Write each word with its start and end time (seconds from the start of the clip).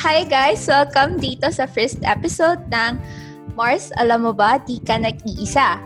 Hi 0.00 0.24
guys! 0.24 0.64
Welcome 0.64 1.20
dito 1.20 1.52
sa 1.52 1.68
first 1.68 2.00
episode 2.08 2.64
ng 2.72 2.96
Mars, 3.52 3.92
alam 4.00 4.24
mo 4.24 4.32
ba, 4.32 4.56
di 4.56 4.80
ka 4.80 4.96
nag-iisa. 4.96 5.76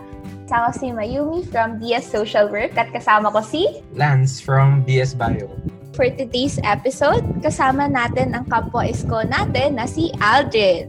Kasama 0.47 0.71
si 0.71 0.87
Mayumi 0.95 1.43
from 1.51 1.83
DS 1.83 2.15
Social 2.15 2.47
Work 2.47 2.79
at 2.79 2.95
kasama 2.95 3.27
ko 3.27 3.43
si 3.43 3.67
Lance 3.91 4.39
from 4.39 4.87
BS 4.87 5.19
Bio. 5.19 5.51
For 5.99 6.07
today's 6.07 6.63
episode, 6.63 7.27
kasama 7.43 7.91
natin 7.91 8.31
ang 8.31 8.47
kapwa 8.47 8.87
isko 8.87 9.27
natin 9.27 9.75
na 9.75 9.83
si 9.83 10.15
Aldrin. 10.23 10.87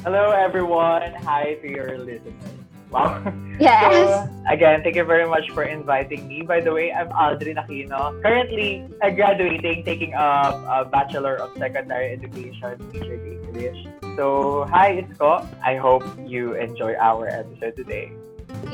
Hello 0.00 0.32
everyone. 0.32 1.12
Hi 1.28 1.60
to 1.60 1.68
your 1.68 2.00
listeners. 2.00 2.51
Wow. 2.92 3.24
Yes! 3.62 3.94
So, 3.94 4.26
again, 4.50 4.82
thank 4.82 4.96
you 4.96 5.04
very 5.04 5.28
much 5.28 5.46
for 5.54 5.62
inviting 5.62 6.26
me. 6.26 6.42
By 6.42 6.58
the 6.58 6.72
way, 6.72 6.90
I'm 6.90 7.08
Aldrin 7.14 7.62
Aquino. 7.62 8.10
Currently, 8.20 8.90
uh, 8.98 9.10
graduating, 9.10 9.84
taking 9.84 10.14
a, 10.14 10.58
a 10.66 10.88
Bachelor 10.90 11.36
of 11.36 11.54
Secondary 11.56 12.10
Education, 12.10 12.74
in 12.90 13.38
English. 13.38 13.86
So, 14.16 14.66
hi, 14.66 15.04
it's 15.04 15.14
Ko. 15.14 15.46
I 15.62 15.76
hope 15.76 16.02
you 16.26 16.58
enjoy 16.58 16.96
our 16.98 17.28
episode 17.28 17.76
today. 17.76 18.10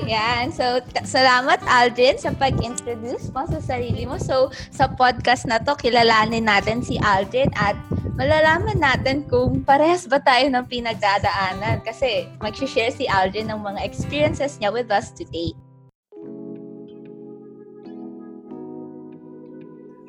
Yan. 0.07 0.55
So, 0.55 0.81
t- 0.81 1.05
salamat 1.05 1.61
Aldrin 1.67 2.17
sa 2.17 2.31
pag-introduce 2.33 3.29
mo 3.35 3.45
sa 3.51 3.61
sarili 3.61 4.07
mo. 4.07 4.17
So, 4.17 4.55
sa 4.71 4.89
podcast 4.89 5.45
na 5.45 5.59
to, 5.63 5.75
kilalanin 5.75 6.47
natin 6.47 6.81
si 6.81 6.97
Aldrin 7.03 7.51
at 7.59 7.75
malalaman 8.19 8.83
natin 8.83 9.23
kung 9.31 9.63
parehas 9.63 10.03
ba 10.11 10.19
tayo 10.19 10.51
ng 10.51 10.67
pinagdadaanan 10.67 11.79
kasi 11.87 12.27
mag-share 12.43 12.91
si 12.91 13.07
Aldrin 13.07 13.47
ng 13.47 13.63
mga 13.63 13.87
experiences 13.87 14.59
niya 14.59 14.75
with 14.75 14.91
us 14.91 15.15
today. 15.15 15.55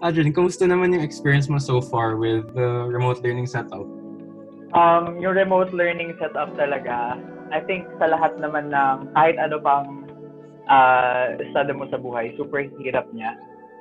Adrian, 0.02 0.34
kumusta 0.34 0.66
naman 0.66 0.96
yung 0.96 1.06
experience 1.06 1.46
mo 1.52 1.62
so 1.62 1.78
far 1.78 2.18
with 2.18 2.50
the 2.58 2.90
remote 2.90 3.22
learning 3.22 3.46
setup? 3.46 3.86
Um, 4.74 5.22
yung 5.22 5.38
remote 5.38 5.70
learning 5.70 6.18
setup 6.18 6.50
talaga, 6.58 7.14
I 7.54 7.62
think 7.62 7.86
sa 8.02 8.10
lahat 8.10 8.42
naman 8.42 8.74
ng 8.74 9.14
kahit 9.14 9.38
ano 9.38 9.62
pang 9.62 10.08
uh, 10.66 11.38
estado 11.38 11.78
mo 11.78 11.86
sa 11.94 12.02
buhay, 12.02 12.34
super 12.40 12.66
hirap 12.82 13.06
niya. 13.14 13.38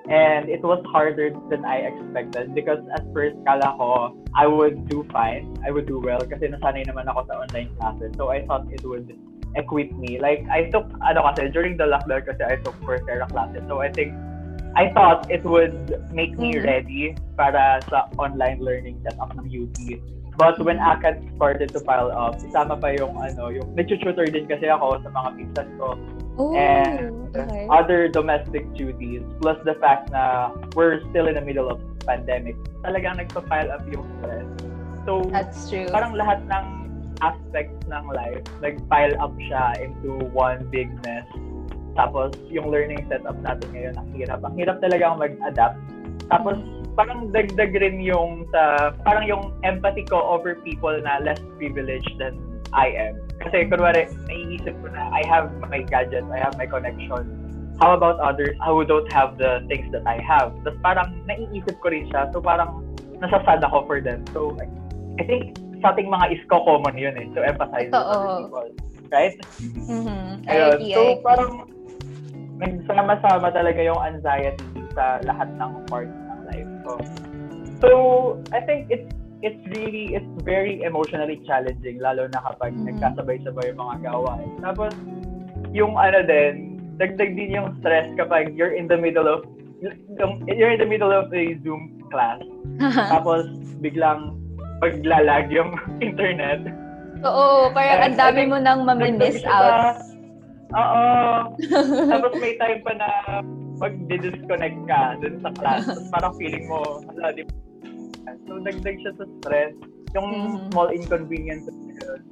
And 0.09 0.49
it 0.49 0.65
was 0.65 0.81
harder 0.89 1.37
than 1.53 1.69
I 1.69 1.85
expected 1.85 2.57
because 2.57 2.81
at 2.97 3.05
first 3.13 3.37
kala 3.45 3.77
ko 3.77 4.17
I 4.33 4.49
would 4.49 4.89
do 4.89 5.05
fine, 5.13 5.53
I 5.61 5.71
would 5.71 5.85
do 5.85 6.01
well 6.01 6.25
kasi 6.25 6.49
nasanay 6.49 6.89
naman 6.89 7.13
ako 7.13 7.29
sa 7.29 7.45
online 7.45 7.69
classes. 7.77 8.17
So 8.17 8.33
I 8.33 8.41
thought 8.49 8.65
it 8.73 8.81
would 8.89 9.13
equip 9.53 9.93
me. 10.01 10.17
Like 10.17 10.49
I 10.49 10.73
took 10.73 10.89
ano 11.05 11.29
kasi 11.29 11.53
during 11.53 11.77
the 11.77 11.85
lockdown 11.85 12.25
kasi 12.25 12.41
I 12.41 12.57
took 12.65 12.73
Coursera 12.81 13.29
classes. 13.29 13.61
So 13.69 13.85
I 13.85 13.93
think 13.93 14.17
I 14.73 14.89
thought 14.97 15.29
it 15.29 15.45
would 15.45 15.77
make 16.09 16.41
me 16.41 16.57
Mhm. 16.57 16.65
ready 16.65 17.05
para 17.37 17.85
sa 17.93 18.09
online 18.17 18.65
learning 18.65 19.05
setup 19.05 19.37
ng 19.37 19.45
UP. 19.45 19.77
But 20.39 20.57
when 20.63 20.79
ACAD 20.79 21.35
started 21.35 21.75
to 21.75 21.81
pile 21.83 22.15
up, 22.15 22.39
isama 22.39 22.79
pa 22.79 22.95
yung 22.95 23.19
ano, 23.19 23.51
yung 23.51 23.75
nag-tutor 23.75 24.25
din 24.31 24.47
kasi 24.47 24.71
ako 24.71 25.03
sa 25.03 25.11
mga 25.11 25.29
pinsan 25.35 25.69
ko 25.77 25.99
Oh, 26.39 26.55
and 26.55 27.35
okay. 27.35 27.67
other 27.67 28.07
domestic 28.07 28.63
duties 28.79 29.27
plus 29.43 29.59
the 29.67 29.75
fact 29.83 30.15
na 30.15 30.55
we're 30.79 31.03
still 31.11 31.27
in 31.27 31.35
the 31.35 31.43
middle 31.43 31.67
of 31.67 31.83
pandemic 32.07 32.55
talagang 32.87 33.19
nagpa-pile 33.19 33.75
up 33.75 33.83
yung 33.91 34.07
stress. 34.19 34.47
So 35.03 35.27
That's 35.35 35.67
true. 35.67 35.91
parang 35.91 36.15
lahat 36.15 36.47
ng 36.47 36.67
aspects 37.19 37.83
ng 37.91 38.05
life 38.15 38.47
nag-pile 38.63 39.19
up 39.19 39.35
siya 39.51 39.83
into 39.83 40.23
one 40.31 40.71
big 40.71 40.89
mess. 41.03 41.27
Tapos 41.99 42.33
yung 42.47 42.71
learning 42.71 43.03
setup 43.11 43.35
natin 43.43 43.67
ngayon 43.75 43.95
ang 43.99 44.09
hirap. 44.15 44.41
Ang 44.47 44.55
hirap 44.55 44.79
talagang 44.79 45.19
mag-adapt. 45.19 45.83
Tapos 46.31 46.63
parang 46.95 47.31
dagdag 47.35 47.75
rin 47.79 47.99
yung 47.99 48.47
sa 48.55 48.95
parang 49.03 49.27
yung 49.27 49.55
empathy 49.63 50.07
ko 50.07 50.19
over 50.19 50.59
people 50.63 50.95
na 51.03 51.19
less 51.23 51.39
privileged 51.59 52.15
than 52.19 52.39
I 52.73 52.89
am. 52.95 53.15
Kasi 53.39 53.71
kunwari, 53.71 54.11
naiisip 54.29 54.75
ko 54.83 54.87
na 54.91 55.09
I 55.15 55.23
have 55.31 55.53
my 55.63 55.81
gadgets, 55.87 56.27
I 56.29 56.39
have 56.43 56.59
my 56.59 56.67
connection. 56.67 57.25
How 57.79 57.95
about 57.95 58.19
others 58.19 58.59
who 58.67 58.83
don't 58.83 59.07
have 59.15 59.39
the 59.39 59.63
things 59.71 59.87
that 59.95 60.03
I 60.03 60.19
have? 60.19 60.51
Tapos 60.67 60.79
parang 60.83 61.15
naiisip 61.31 61.79
ko 61.79 61.95
rin 61.95 62.11
siya. 62.11 62.29
So 62.35 62.43
parang 62.43 62.83
nasasad 63.23 63.63
ako 63.63 63.87
for 63.87 63.99
them. 64.03 64.27
So 64.35 64.59
I 65.19 65.23
think 65.23 65.55
sa 65.79 65.95
ating 65.95 66.11
mga 66.11 66.35
isko 66.35 66.59
common 66.67 66.99
yun 66.99 67.15
eh. 67.15 67.31
To 67.35 67.41
empathize 67.47 67.89
with 67.89 67.95
Totoo. 67.95 68.11
other 68.11 68.31
people. 68.43 68.69
Right? 69.09 69.37
Mhm. 69.63 70.45
I 70.45 70.53
Ayun. 70.53 70.75
agree, 70.75 70.93
So 70.93 71.03
parang 71.23 71.53
nagsama-sama 72.59 73.55
talaga 73.55 73.79
yung 73.79 74.03
anxiety 74.03 74.67
sa 74.99 75.23
lahat 75.23 75.47
ng 75.55 75.87
parts 75.87 76.11
ng 76.11 76.41
life 76.51 76.73
ko. 76.83 76.93
So, 77.79 77.89
I 78.51 78.59
think 78.67 78.91
it's 78.91 79.07
it's 79.43 79.63
really, 79.75 80.15
it's 80.19 80.27
very 80.43 80.83
emotionally 80.83 81.39
challenging, 81.47 82.03
lalo 82.03 82.27
na 82.31 82.41
kapag 82.43 82.75
Mhm. 82.75 82.95
nagkasabay-sabay 82.95 83.71
yung 83.71 83.81
mga 83.81 83.97
gawain. 84.03 84.51
Tapos, 84.59 84.93
yung 85.71 85.95
ano 85.95 86.23
din, 86.27 86.79
dagdag 86.99 87.39
din 87.39 87.55
yung 87.55 87.79
stress 87.79 88.11
kapag 88.19 88.55
you're 88.59 88.75
in 88.75 88.91
the 88.91 88.99
middle 88.99 89.31
of, 89.31 89.47
you're 90.51 90.75
in 90.75 90.81
the 90.83 90.89
middle 90.89 91.15
of 91.15 91.31
a 91.31 91.55
Zoom 91.63 92.03
class, 92.11 92.43
tapos 93.15 93.47
biglang 93.79 94.35
paglalag 94.83 95.51
yung 95.55 95.75
internet. 96.09 96.63
Oo, 97.23 97.71
parang 97.75 98.11
ang 98.11 98.17
dami 98.19 98.43
mo 98.47 98.59
nang 98.59 98.87
mamimiss 98.87 99.43
out. 99.47 99.99
Oo. 100.71 101.07
Tapos 102.13 102.33
may 102.39 102.55
time 102.61 102.85
pa 102.85 102.93
na 102.95 103.09
mag-disconnect 103.81 104.79
ka 104.85 105.17
dun 105.19 105.41
sa 105.41 105.51
class. 105.57 105.83
Parang 106.13 106.37
feeling 106.37 106.69
mo, 106.69 107.01
ala, 107.17 107.33
di 107.33 107.43
So, 108.47 108.59
dagdag 108.61 108.97
siya 109.01 109.13
sa 109.17 109.25
stress. 109.41 109.73
Yung 110.17 110.29
Mhm. 110.29 110.73
small 110.73 110.89
inconvenience, 110.89 111.69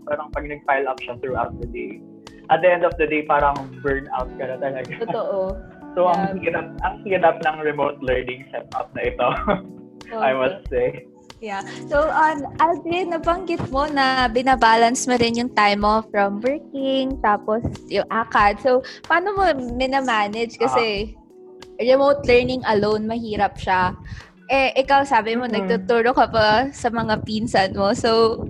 parang 0.08 0.32
pag 0.32 0.44
nag-pile 0.48 0.88
up 0.88 0.98
siya 1.04 1.20
throughout 1.20 1.52
the 1.60 1.68
day. 1.68 2.00
At 2.48 2.62
the 2.62 2.70
end 2.70 2.86
of 2.86 2.94
the 2.96 3.06
day, 3.06 3.26
parang 3.26 3.68
burnout 3.82 4.30
ka 4.38 4.44
na 4.46 4.56
talaga. 4.60 4.92
Totoo. 5.04 5.56
So, 5.96 6.04
ang 6.04 6.36
Yeah. 6.44 6.52
hirap, 6.52 6.66
ang 6.84 6.96
hirap 7.08 7.36
ng 7.40 7.56
remote 7.64 7.96
learning 8.04 8.44
setup 8.52 8.92
na 8.92 9.00
ito, 9.08 9.28
I 10.12 10.36
Okay. 10.36 10.36
must 10.36 10.60
say. 10.68 10.88
Yeah. 11.40 11.64
So, 11.88 12.04
on 12.04 12.44
Aldrin, 12.60 13.16
nabanggit 13.16 13.64
mo 13.72 13.88
na 13.88 14.28
binabalance 14.28 15.08
mo 15.08 15.16
rin 15.16 15.40
yung 15.40 15.52
time 15.56 15.84
mo 15.84 16.04
from 16.12 16.44
working, 16.44 17.16
tapos 17.24 17.64
yung 17.88 18.04
ACAD. 18.12 18.60
So, 18.60 18.80
paano 19.04 19.36
mo 19.36 19.44
minamanage? 19.76 20.60
Kasi 20.60 21.16
remote 21.80 22.24
learning 22.24 22.64
alone, 22.68 23.04
mahirap 23.04 23.56
siya. 23.56 23.92
Eh, 24.46 24.70
ikaw 24.78 25.02
sabi 25.02 25.34
mo, 25.34 25.50
Mhm. 25.50 25.54
nagtuturo 25.58 26.14
ka 26.14 26.30
pa 26.30 26.70
sa 26.70 26.86
mga 26.86 27.18
pinsan 27.26 27.74
mo. 27.74 27.90
So, 27.98 28.42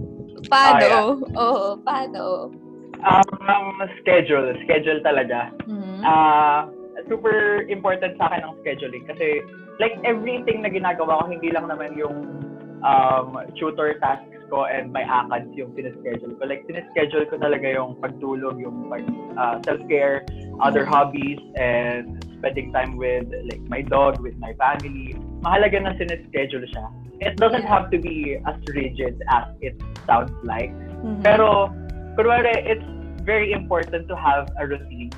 paano? 0.52 1.24
Oo, 1.32 1.80
paano? 1.80 2.52
Um, 3.00 3.76
schedule. 4.02 4.52
Schedule 4.64 5.00
talaga. 5.00 5.52
Mhm. 5.68 6.00
ah 6.04 6.68
super 7.12 7.62
important 7.68 8.16
sa 8.18 8.26
akin 8.32 8.40
ang 8.42 8.54
scheduling 8.64 9.04
kasi 9.06 9.38
like 9.78 9.94
everything 10.02 10.64
na 10.64 10.70
ginagawa 10.72 11.22
ko 11.22 11.28
hindi 11.28 11.52
lang 11.52 11.68
naman 11.68 11.92
yung 11.94 12.40
um, 12.82 13.36
tutor 13.54 13.94
tasks 14.00 14.32
ko 14.48 14.64
and 14.66 14.90
my 14.90 15.02
ACADS 15.04 15.50
yung 15.58 15.70
sineschedule 15.76 16.34
ko. 16.38 16.42
Like 16.46 16.64
sineschedule 16.66 17.26
ko 17.30 17.36
talaga 17.38 17.66
yung 17.68 17.98
pagtulog, 18.00 18.58
yung 18.58 18.88
pag 18.90 19.04
ah, 19.38 19.56
self-care, 19.66 20.24
other 20.62 20.86
Mhm. 20.86 20.90
hobbies 20.90 21.40
and 21.58 22.25
spending 22.38 22.72
time 22.72 22.96
with 22.96 23.28
like 23.48 23.62
my 23.68 23.82
dog, 23.82 24.20
with 24.20 24.36
my 24.38 24.52
family. 24.60 25.16
Mahalaga 25.42 25.82
na 25.82 25.92
sineschedule 25.96 26.66
siya. 26.70 26.86
It 27.20 27.40
doesn't 27.40 27.64
have 27.64 27.88
to 27.90 27.98
be 27.98 28.36
as 28.44 28.56
rigid 28.76 29.16
as 29.32 29.48
it 29.64 29.76
sounds 30.04 30.32
like. 30.44 30.72
Mhm. 31.00 31.24
Pero, 31.24 31.72
kunwari, 32.16 32.52
it's 32.64 32.84
very 33.24 33.52
important 33.52 34.06
to 34.08 34.16
have 34.16 34.46
a 34.60 34.68
routine 34.68 35.10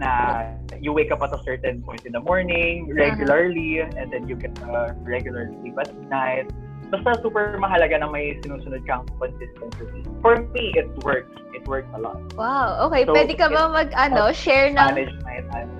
na 0.00 0.42
you 0.80 0.92
wake 0.92 1.12
up 1.12 1.22
at 1.22 1.30
a 1.30 1.40
certain 1.46 1.82
point 1.82 2.02
in 2.02 2.12
the 2.12 2.20
morning, 2.20 2.90
regularly, 2.90 3.78
and 3.80 4.10
then 4.10 4.26
you 4.26 4.34
get 4.34 4.56
a 4.64 4.90
regular 5.04 5.52
sleep 5.60 5.78
at 5.78 5.92
night. 6.10 6.50
Basta 6.90 7.14
super 7.22 7.56
mahalaga 7.58 8.00
na 8.00 8.10
may 8.10 8.38
sinusunod 8.42 8.82
kang 8.86 9.06
consistent 9.18 9.70
routine. 9.80 10.06
For 10.22 10.42
me, 10.52 10.74
it 10.74 10.90
works. 11.02 11.30
It 11.54 11.66
works 11.66 11.88
a 11.94 12.00
lot. 12.00 12.20
Wow. 12.34 12.90
Okay, 12.90 13.06
So, 13.06 13.14
pwede 13.14 13.34
ka 13.38 13.48
ba 13.50 13.70
mag, 13.70 13.90
ano, 13.94 14.34
share 14.34 14.70
ng 14.70 14.78
Manage 14.78 15.14
my 15.22 15.38
time. 15.50 15.70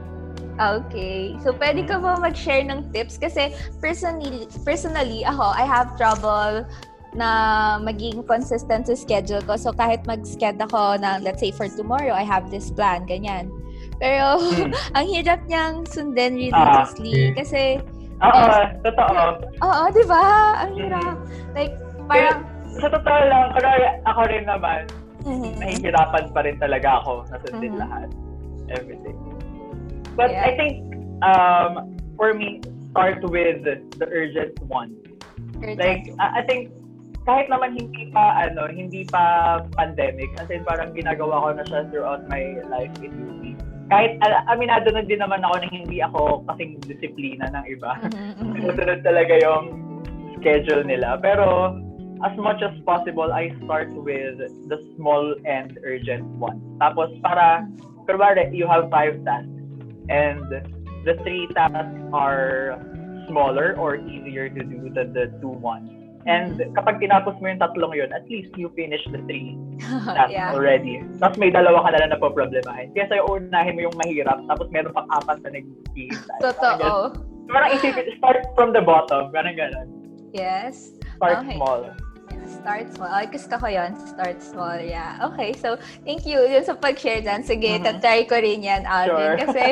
Okay. 0.55 1.35
So, 1.43 1.51
pwede 1.59 1.83
ka 1.87 1.99
ba 1.99 2.15
mag-share 2.19 2.63
ng 2.63 2.95
tips? 2.95 3.19
Kasi 3.19 3.51
personally, 3.83 4.47
personally 4.63 5.27
ako, 5.27 5.51
I 5.51 5.67
have 5.67 5.99
trouble 5.99 6.63
na 7.15 7.31
maging 7.83 8.27
consistent 8.27 8.87
sa 8.87 8.95
schedule 8.95 9.43
ko. 9.43 9.59
So, 9.59 9.75
kahit 9.75 10.07
mag-schedule 10.07 10.67
ako 10.71 10.99
ng, 11.03 11.27
let's 11.27 11.43
say, 11.43 11.51
for 11.51 11.67
tomorrow, 11.67 12.15
I 12.15 12.23
have 12.23 12.51
this 12.55 12.71
plan, 12.71 13.07
ganyan. 13.07 13.51
Pero, 13.99 14.39
Hmm. 14.39 14.71
ang 14.99 15.07
hirap 15.11 15.43
niyang 15.47 15.87
sundin 15.91 16.39
religiously. 16.39 17.31
Ah, 17.31 17.35
kasi, 17.39 17.63
Oo, 18.25 18.31
Yes. 18.47 18.79
totoo. 18.87 19.21
oo, 19.59 19.83
di 19.91 20.05
ba? 20.07 20.25
Ang 20.65 20.73
hirap. 20.79 21.17
Like, 21.53 21.75
parang, 22.07 22.47
Sa 22.75 22.91
totoo 22.91 23.21
lang, 23.31 23.55
kunwari, 23.55 23.87
ako 24.03 24.21
rin 24.27 24.45
naman, 24.51 24.81
Mhm. 25.23 25.63
nahihirapan 25.63 26.25
pa 26.35 26.41
rin 26.43 26.59
talaga 26.59 26.99
ako 27.03 27.23
na 27.31 27.37
sundin 27.43 27.71
Mhm. 27.75 27.81
lahat. 27.87 28.09
Everything. 28.67 29.15
But 30.15 30.31
Yeah. 30.31 30.47
I 30.47 30.51
think, 30.55 30.75
um, 31.23 31.99
for 32.15 32.35
me, 32.35 32.63
start 32.91 33.19
with 33.27 33.67
the 33.67 34.07
urgent 34.07 34.55
one. 34.71 34.95
urgent. 35.59 35.79
Like, 35.83 36.03
I 36.23 36.41
I 36.41 36.43
think 36.47 36.71
kahit 37.25 37.49
naman 37.49 37.75
hindi 37.75 38.13
pa 38.13 38.47
ano, 38.47 38.69
hindi 38.69 39.03
pa 39.09 39.59
pandemic, 39.75 40.31
as 40.39 40.51
in 40.53 40.63
parang 40.63 40.93
ginagawa 40.93 41.41
ko 41.41 41.49
na 41.57 41.65
siya 41.65 41.81
throughout 41.89 42.23
my 42.29 42.61
life 42.69 42.93
in 43.01 43.11
UP. 43.17 43.43
Kahit 43.89 44.21
al- 44.25 44.45
aminado 44.49 44.93
na 44.93 45.05
din 45.05 45.21
naman 45.21 45.41
ako 45.45 45.55
na 45.65 45.69
hindi 45.73 45.99
ako 46.05 46.45
kasing 46.53 46.81
disiplina 46.85 47.49
ng 47.53 47.65
iba. 47.69 47.93
Mhm, 48.01 48.13
mhm. 48.13 48.53
Sinusunod 48.61 49.01
talaga 49.05 49.35
yung 49.41 49.65
schedule 50.41 50.85
nila. 50.85 51.17
Pero 51.21 51.77
as 52.25 52.35
much 52.37 52.61
as 52.61 52.73
possible, 52.85 53.33
I 53.33 53.53
start 53.65 53.93
with 53.93 54.41
the 54.69 54.79
small 54.97 55.37
and 55.49 55.77
urgent 55.85 56.25
ones. 56.37 56.61
Tapos 56.81 57.13
para, 57.25 57.65
kunwari, 58.05 58.53
you 58.53 58.69
have 58.69 58.89
five 58.93 59.17
tasks. 59.25 59.54
And 60.09 60.45
the 61.05 61.15
three 61.23 61.49
tasks 61.55 62.01
are 62.13 62.81
smaller 63.29 63.77
or 63.79 63.97
easier 63.97 64.49
to 64.49 64.63
do 64.63 64.91
than 64.93 65.13
the 65.13 65.33
two 65.41 65.53
ones. 65.53 65.91
And 66.25 66.57
kapag 66.73 67.05
tinapos 67.05 67.37
mo 67.37 67.53
yung 67.53 67.61
tatlong 67.61 67.93
yun, 67.93 68.09
at 68.17 68.25
least 68.33 68.57
you 68.57 68.73
finish 68.73 69.05
the 69.13 69.21
three 69.29 69.61
tasks 70.17 70.33
yeah. 70.33 70.57
already. 70.57 71.05
Tapos 71.21 71.37
may 71.37 71.53
dalawa 71.53 71.85
ka 71.85 71.89
na 71.93 71.99
lang 72.01 72.11
na 72.17 72.21
problemahin. 72.21 72.97
Kaya 72.97 73.13
sa'yo, 73.13 73.29
unahin 73.29 73.77
mo 73.77 73.93
yung 73.93 73.97
mahirap, 74.01 74.41
tapos 74.49 74.73
meron 74.73 74.97
pang 74.97 75.09
apat 75.13 75.45
na 75.45 75.61
nag-iintay. 75.61 76.09
Totoo. 76.41 77.13
Parang 77.45 77.71
isipin, 77.77 78.09
start 78.17 78.41
from 78.57 78.73
the 78.73 78.81
bottom. 78.81 79.29
Parang 79.37 79.53
ganun. 79.53 79.89
Yes. 80.33 80.97
Start 81.21 81.45
Okay. 81.45 81.61
small. 81.61 81.93
Start 82.47 82.87
small. 82.91 83.11
Ay, 83.11 83.27
gusto 83.27 83.55
ko 83.55 83.67
yun. 83.67 83.97
Start 83.99 84.39
small. 84.39 84.77
Yeah. 84.77 85.17
Okay. 85.23 85.53
So, 85.53 85.77
thank 86.03 86.25
you 86.25 86.41
yun 86.41 86.61
sa 86.61 86.75
pag-share 86.75 87.21
dyan. 87.21 87.41
Sige, 87.41 87.77
Mhm. 87.77 87.83
tatry 87.83 88.25
ko 88.25 88.37
rin 88.37 88.61
yan, 88.61 88.85
Alvin. 88.85 89.17
Sure. 89.17 89.37
Kasi, 89.43 89.65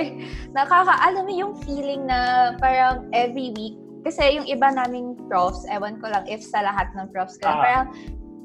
nakaka, 0.50 0.94
alam 0.98 1.24
mo 1.24 1.32
yung 1.32 1.54
feeling 1.60 2.04
na 2.04 2.18
parang 2.56 3.08
every 3.12 3.52
week, 3.52 3.74
kasi 4.02 4.34
yung 4.34 4.44
iba 4.44 4.66
naming 4.68 5.14
profs, 5.26 5.62
ewan 5.68 5.94
ko 5.96 6.08
lang 6.08 6.26
if 6.26 6.42
sa 6.42 6.58
lahat 6.60 6.90
ng 6.92 7.06
profs 7.08 7.38
ka, 7.38 7.46
Ah. 7.46 7.56
parang 7.56 7.86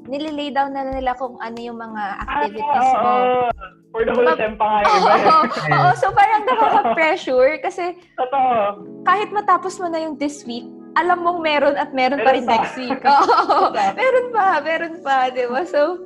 nililay 0.06 0.48
down 0.48 0.70
na 0.70 0.86
nila 0.86 1.12
kung 1.12 1.34
ano 1.36 1.58
yung 1.58 1.76
mga 1.76 2.02
Ah, 2.16 2.22
activities 2.46 2.64
mo. 2.94 3.02
oo. 3.02 3.50
For 3.88 4.04
the 4.04 4.12
whole 4.12 4.36
sem 4.36 4.54
pa 4.54 4.64
nga 4.64 4.78
yung 4.78 4.88
Oo, 4.94 5.08
iba. 5.10 5.24
eh. 5.42 5.74
oo, 5.74 5.90
so 5.96 6.06
parang 6.12 6.42
nakaka-pressure 6.44 7.58
kasi 7.58 7.96
Totoo. 8.14 8.84
kahit 9.02 9.28
matapos 9.28 9.76
mo 9.76 9.88
na 9.88 9.98
yung 9.98 10.14
this 10.14 10.44
week, 10.44 10.68
alam 10.98 11.18
mong 11.22 11.38
meron 11.40 11.74
at 11.78 11.94
meron, 11.94 12.18
pa 12.18 12.30
Meron 12.30 12.36
rin 12.36 12.44
pa. 12.44 12.52
next 12.58 12.74
week. 12.74 13.00
Oo, 13.06 13.70
Diba? 13.70 13.86
meron 13.94 14.26
pa, 14.34 14.46
meron 14.58 14.94
pa, 14.98 15.16
di 15.30 15.44
ba? 15.46 15.62
So, 15.62 16.02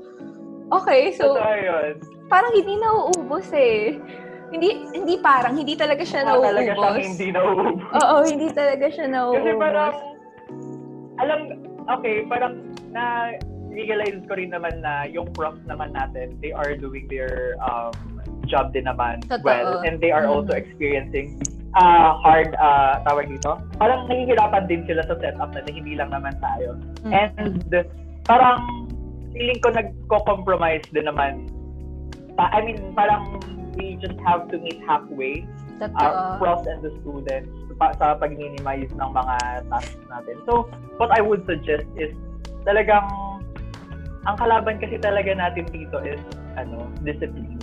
okay, 0.71 1.17
so 1.17 1.33
parang 2.29 2.53
hindi 2.53 2.77
nauubos 2.77 3.49
eh. 3.53 3.97
Hindi, 4.53 4.85
hindi 4.93 5.17
parang, 5.17 5.57
hindi 5.57 5.73
talaga 5.73 6.05
siya 6.05 6.29
Ah, 6.29 6.37
talaga 6.37 6.61
siyang 6.61 6.77
nauubos. 6.77 7.05
hindi 7.09 7.29
nauubos. 7.33 7.77
Oo, 7.97 8.17
hindi 8.29 8.49
talaga 8.53 8.87
siya 8.93 9.07
nauubos. 9.09 9.37
Kasi 9.41 9.51
parang, 9.57 9.95
alam, 11.17 11.41
okay, 11.89 12.15
parang 12.29 12.55
na 12.93 13.33
realize 13.73 14.21
ko 14.29 14.37
rin 14.37 14.53
naman 14.53 14.85
na 14.85 15.09
yung 15.09 15.33
profs 15.33 15.65
naman 15.65 15.97
natin, 15.97 16.37
they 16.45 16.53
are 16.53 16.77
doing 16.77 17.09
their 17.09 17.57
um, 17.65 17.97
job 18.45 18.77
din 18.77 18.85
naman 18.85 19.25
Totoo. 19.25 19.41
well. 19.41 19.81
And 19.81 19.97
they 20.05 20.13
are 20.13 20.29
also 20.29 20.53
Mhm. 20.53 20.61
experiencing 20.61 21.41
uh, 21.77 22.11
hard, 22.21 22.53
uh, 22.57 23.01
tawag 23.05 23.29
dito, 23.29 23.61
parang 23.81 24.09
nahihirapan 24.09 24.65
din 24.69 24.85
sila 24.85 25.03
sa 25.09 25.17
setup 25.21 25.51
na 25.53 25.61
hindi 25.69 25.97
lang 25.97 26.13
naman 26.13 26.37
tayo. 26.41 26.77
Mm. 27.05 27.13
And 27.13 27.69
parang 28.29 28.59
feeling 29.33 29.61
ko 29.65 29.73
nagko-compromise 29.73 30.85
din 30.93 31.09
naman. 31.09 31.49
I 32.41 32.65
mean, 32.65 32.97
parang 32.97 33.41
we 33.77 33.97
just 34.01 34.17
have 34.25 34.49
to 34.53 34.57
meet 34.61 34.81
halfway 34.85 35.45
Totoo. 35.81 35.97
our 36.01 36.39
profs 36.39 36.69
and 36.69 36.81
the 36.85 36.93
students 37.01 37.51
pa, 37.77 37.93
sa 37.99 38.15
pag-minimize 38.15 38.93
ng 38.93 39.11
mga 39.11 39.67
tasks 39.69 40.05
natin. 40.07 40.37
So, 40.47 40.69
what 41.01 41.11
I 41.11 41.21
would 41.25 41.43
suggest 41.49 41.89
is 41.99 42.13
talagang 42.63 43.05
ang 44.23 44.37
kalaban 44.39 44.79
kasi 44.79 45.03
talaga 45.03 45.35
natin 45.35 45.67
dito 45.75 45.99
is 46.07 46.21
ano, 46.55 46.87
discipline. 47.03 47.59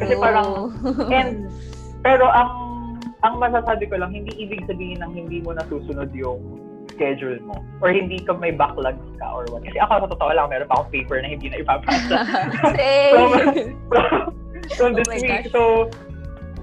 Kasi 0.00 0.16
parang 0.16 0.72
and 1.12 1.52
pero 2.00 2.26
ang 2.32 2.65
ang 3.24 3.40
masasabi 3.40 3.88
ko 3.88 3.96
lang 3.96 4.12
hindi 4.12 4.32
ibig 4.36 4.64
sabihin 4.66 5.00
ng 5.00 5.12
hindi 5.14 5.40
mo 5.40 5.56
nasusunod 5.56 6.12
yung 6.12 6.40
schedule 6.92 7.36
mo 7.44 7.56
or 7.80 7.92
hindi 7.92 8.16
ka 8.20 8.32
may 8.32 8.52
backlogs 8.52 9.00
ka 9.16 9.26
or 9.28 9.44
what. 9.52 9.64
Kasi 9.64 9.76
ako 9.80 10.04
sa 10.04 10.08
totoo 10.12 10.30
lang 10.32 10.48
meron 10.48 10.68
pa 10.68 10.80
akong 10.80 10.92
paper 10.92 11.18
na 11.20 11.28
hindi 11.32 11.48
na 11.48 11.60
ipapasa 11.60 12.16
Same. 12.76 13.76
from, 13.92 14.32
from 14.76 14.90
Oh 14.92 14.96
this 14.96 15.08
my 15.08 15.18
week. 15.20 15.28
gosh. 15.28 15.48
So, 15.52 15.88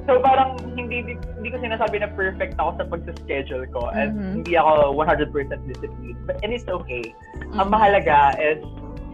so 0.05 0.17
parang 0.19 0.57
hindi 0.73 1.05
hindi 1.15 1.50
ko 1.50 1.57
sinasabi 1.59 2.01
na 2.01 2.09
perfect 2.13 2.57
ako 2.57 2.69
sa 2.77 2.83
pagsa-schedule 2.88 3.65
ko 3.69 3.89
and 3.94 4.13
Mhm. 4.13 4.31
hindi 4.41 4.53
ako 4.57 4.94
100% 4.94 5.29
disciplined. 5.65 6.19
But 6.25 6.41
and 6.41 6.49
it's 6.49 6.65
okay. 6.67 7.13
Ang 7.53 7.69
Mhm. 7.69 7.73
mahalaga 7.73 8.33
is 8.38 8.61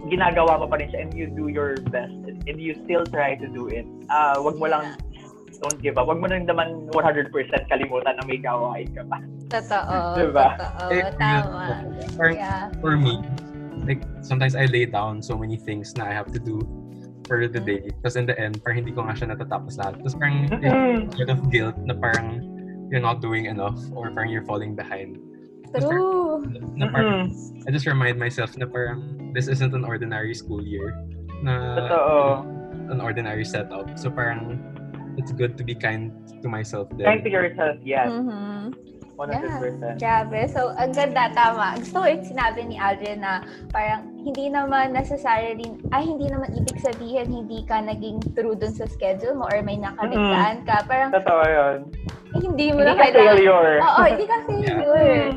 ginagawa 0.08 0.64
mo 0.64 0.66
pa 0.66 0.80
rin 0.80 0.88
siya 0.88 1.04
and 1.04 1.12
you 1.12 1.28
do 1.28 1.52
your 1.52 1.76
best 1.92 2.16
and 2.24 2.56
you 2.56 2.72
still 2.88 3.04
try 3.04 3.36
to 3.36 3.48
do 3.52 3.68
it. 3.68 3.84
Ah, 4.08 4.40
wag 4.40 4.56
mo 4.56 4.66
lang 4.66 4.96
don't 5.58 5.82
give 5.82 5.98
up. 5.98 6.06
Wag 6.06 6.22
mo 6.22 6.28
nang 6.30 6.46
naman 6.46 6.86
100% 6.94 7.34
kalimutan 7.66 8.14
na 8.14 8.24
may 8.30 8.38
gawain 8.38 8.86
ka 8.94 9.02
pa. 9.10 9.18
Totoo. 9.50 9.98
Diba? 10.22 10.48
Totoo. 10.54 10.86
Eh, 10.94 11.10
Tama. 11.18 11.66
Parang 12.14 12.36
Yeah. 12.38 12.70
for 12.78 12.94
me, 12.94 13.18
like 13.88 14.06
sometimes 14.22 14.54
I 14.54 14.70
lay 14.70 14.86
down 14.86 15.24
so 15.24 15.34
many 15.34 15.58
things 15.58 15.98
na 15.98 16.06
I 16.06 16.14
have 16.14 16.30
to 16.36 16.40
do 16.40 16.62
for 17.26 17.42
the 17.42 17.62
day. 17.62 17.90
Mm. 17.90 17.98
Tapos 18.06 18.16
in 18.18 18.26
the 18.30 18.36
end, 18.38 18.62
parang 18.62 18.86
hindi 18.86 18.94
ko 18.94 19.06
nga 19.06 19.14
siya 19.18 19.34
natatapos 19.34 19.78
lahat. 19.78 19.98
Tapos 20.02 20.14
parang 20.18 20.38
Mm-mm. 20.50 21.10
sort 21.16 21.30
of 21.30 21.40
guilt 21.50 21.78
na 21.82 21.94
parang 21.94 22.42
you're 22.90 23.02
not 23.04 23.22
doing 23.22 23.46
enough 23.46 23.78
or 23.94 24.10
parang 24.14 24.30
you're 24.30 24.46
falling 24.46 24.74
behind. 24.78 25.18
Tapos 25.74 25.86
parang- 25.86 26.02
True. 26.02 26.74
na 26.78 26.86
parang, 26.90 27.30
Mm-mm. 27.30 27.66
I 27.66 27.70
just 27.70 27.86
remind 27.86 28.18
myself 28.18 28.58
na 28.58 28.66
parang 28.66 29.30
this 29.38 29.46
isn't 29.46 29.74
an 29.78 29.86
ordinary 29.86 30.34
school 30.34 30.62
year. 30.62 30.98
Na 31.46 31.78
Totoo. 31.78 32.44
an 32.90 32.98
ordinary 33.00 33.46
setup. 33.46 33.94
So 33.94 34.10
parang 34.10 34.58
it's 35.20 35.36
good 35.36 35.60
to 35.60 35.64
be 35.68 35.76
kind 35.76 36.16
to 36.40 36.48
myself 36.48 36.88
din. 36.96 37.04
Kind 37.04 37.22
to 37.28 37.30
yourself, 37.30 37.76
yes. 37.84 38.08
Mhm. 38.08 38.72
100%. 39.20 40.00
Grabe. 40.00 40.48
So, 40.48 40.72
ang 40.80 40.96
ganda, 40.96 41.28
tama. 41.36 41.76
Gusto 41.76 42.00
ko 42.00 42.08
yung 42.08 42.24
sinabi 42.24 42.72
ni 42.72 42.80
Aldrin 42.80 43.20
na 43.20 43.44
parang 43.68 44.16
hindi 44.16 44.48
naman 44.48 44.96
necessarily, 44.96 45.76
ay 45.92 46.08
hindi 46.08 46.32
naman 46.32 46.56
ibig 46.56 46.80
sabihin 46.80 47.28
hindi 47.28 47.68
ka 47.68 47.84
naging 47.84 48.24
true 48.32 48.56
dun 48.56 48.72
sa 48.72 48.88
schedule 48.88 49.36
mo 49.36 49.44
or 49.52 49.60
may 49.60 49.76
nakaligtaan 49.76 50.64
ka. 50.64 50.88
Parang 50.88 51.12
Totoo 51.12 51.44
yun. 51.44 51.78
eh, 52.32 52.40
hindi 52.40 52.72
mo 52.72 52.80
Hindi 52.80 52.88
na 52.88 52.96
ka 52.96 53.04
kailangan. 53.12 53.28
failure. 53.36 53.76
Oo, 53.84 54.02
hindi 54.08 54.24
ka 54.26 54.38
failure. 54.48 55.28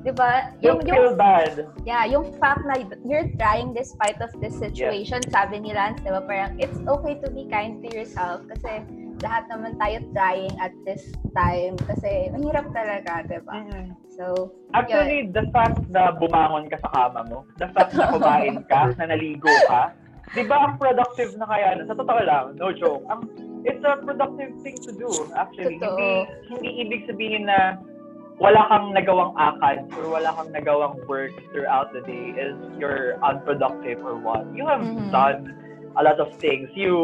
Di 0.00 0.12
ba? 0.16 0.32
Don't 0.64 0.80
feel 0.80 1.12
bad. 1.12 1.68
yeah, 1.84 2.08
yung 2.08 2.32
fact 2.40 2.64
na 2.64 2.72
you're 3.04 3.28
trying 3.36 3.76
despite 3.76 4.16
of 4.20 4.32
this 4.40 4.56
situation, 4.56 5.20
sabi 5.28 5.60
ni 5.60 5.72
Lance, 5.72 6.00
di 6.00 6.08
ba, 6.08 6.24
parang 6.24 6.56
it's 6.56 6.76
okay 6.88 7.20
to 7.20 7.28
be 7.32 7.44
kind 7.48 7.80
to 7.84 7.88
yourself 7.92 8.40
kasi 8.48 8.80
lahat 9.20 9.44
naman 9.52 9.76
tayo 9.76 9.96
trying 10.16 10.54
at 10.58 10.72
this 10.88 11.12
time 11.36 11.76
kasi 11.84 12.32
mahirap 12.32 12.66
talaga, 12.72 13.22
di 13.28 13.38
ba? 13.44 13.60
So, 14.16 14.52
Actually, 14.72 15.30
the 15.32 15.44
fact 15.52 15.82
na 15.90 16.14
bumangon 16.14 16.70
ka 16.70 16.78
sa 16.80 16.90
kama 16.90 17.26
mo, 17.28 17.38
the 17.60 17.68
fact 17.76 17.92
na 17.94 18.08
kumain 18.10 18.62
ka, 18.66 18.90
na 18.98 19.12
naligo 19.12 19.60
ka, 19.68 19.92
di 20.32 20.42
ba 20.46 20.56
ang 20.66 20.74
productive 20.80 21.34
na 21.36 21.46
kaya, 21.46 21.78
sa 21.84 21.94
totoo 21.94 22.20
lang, 22.22 22.56
no 22.56 22.72
joke, 22.72 23.04
ang, 23.10 23.28
it's 23.66 23.82
a 23.84 23.98
productive 24.00 24.52
thing 24.64 24.80
to 24.88 24.92
do, 24.94 25.28
actually. 25.36 25.76
Totoo. 25.78 25.98
Hindi, 25.98 26.10
hindi 26.48 26.68
ibig 26.86 27.02
sabihin 27.10 27.44
na 27.50 27.76
wala 28.40 28.64
kang 28.72 28.96
nagawang 28.96 29.36
akad 29.36 29.84
or 30.00 30.08
wala 30.08 30.32
kang 30.32 30.48
nagawang 30.56 30.96
work 31.04 31.34
throughout 31.52 31.92
the 31.92 32.00
day 32.08 32.32
is 32.32 32.56
you're 32.80 33.20
unproductive 33.20 34.00
or 34.00 34.16
what. 34.16 34.48
You 34.56 34.64
have 34.64 34.80
Mhm. 34.80 35.12
done 35.12 35.40
a 35.98 36.02
lot 36.06 36.16
of 36.16 36.32
things. 36.40 36.72
You, 36.72 36.96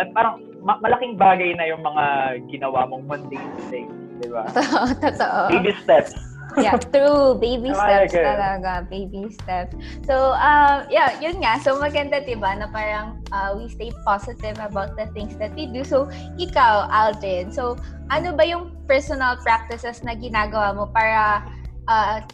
at 0.00 0.14
parang 0.16 0.40
ma- 0.68 0.80
malaking 0.84 1.16
bagay 1.16 1.56
na 1.56 1.64
yung 1.64 1.80
mga 1.80 2.04
ginawa 2.52 2.84
mong 2.84 3.08
mundane 3.08 3.56
things, 3.72 3.92
di 4.20 4.28
ba? 4.28 4.44
totoo, 4.52 4.92
totoo. 5.00 5.40
Baby 5.48 5.72
steps. 5.80 6.12
Yeah, 6.56 6.80
true. 6.80 7.36
Baby 7.36 7.76
steps 7.76 8.12
ka. 8.12 8.24
talaga. 8.24 8.72
Baby 8.88 9.30
steps. 9.36 9.76
So, 10.08 10.32
um, 10.36 10.88
yeah, 10.88 11.12
yun 11.20 11.44
nga. 11.44 11.60
So, 11.60 11.76
maganda, 11.76 12.24
diba, 12.24 12.56
na 12.56 12.66
parang 12.72 13.20
uh, 13.30 13.52
we 13.56 13.68
stay 13.68 13.92
positive 14.02 14.56
about 14.56 14.96
the 14.96 15.06
things 15.12 15.36
that 15.36 15.52
we 15.52 15.68
do. 15.68 15.84
So, 15.84 16.08
ikaw, 16.40 16.88
Aldrin, 16.88 17.52
so, 17.52 17.76
ano 18.08 18.32
ba 18.32 18.48
yung 18.48 18.72
personal 18.88 19.36
practices 19.44 20.00
na 20.00 20.16
ginagawa 20.16 20.72
mo 20.72 20.88
para 20.88 21.44
uh, 21.86 22.24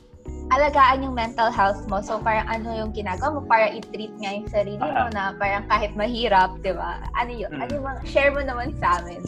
alagaan 0.53 1.03
yung 1.03 1.17
mental 1.17 1.51
health 1.51 1.83
mo? 1.89 1.99
So, 2.05 2.21
parang 2.21 2.47
ano 2.47 2.69
yung 2.73 2.91
ginagawa 2.93 3.39
mo 3.39 3.41
para 3.49 3.73
i-treat 3.73 4.13
nga 4.21 4.31
yung 4.31 4.49
sarili 4.49 4.79
mo 4.79 5.09
na 5.11 5.35
parang 5.35 5.65
kahit 5.67 5.93
mahirap, 5.97 6.61
di 6.63 6.73
ba? 6.73 7.03
Ano 7.17 7.33
yun? 7.33 7.51
Mm. 7.51 7.63
Ano 7.65 7.71
yung 7.75 7.87
mga, 7.87 8.01
share 8.07 8.31
mo 8.31 8.43
naman 8.45 8.77
sa 8.79 9.01
amin. 9.03 9.21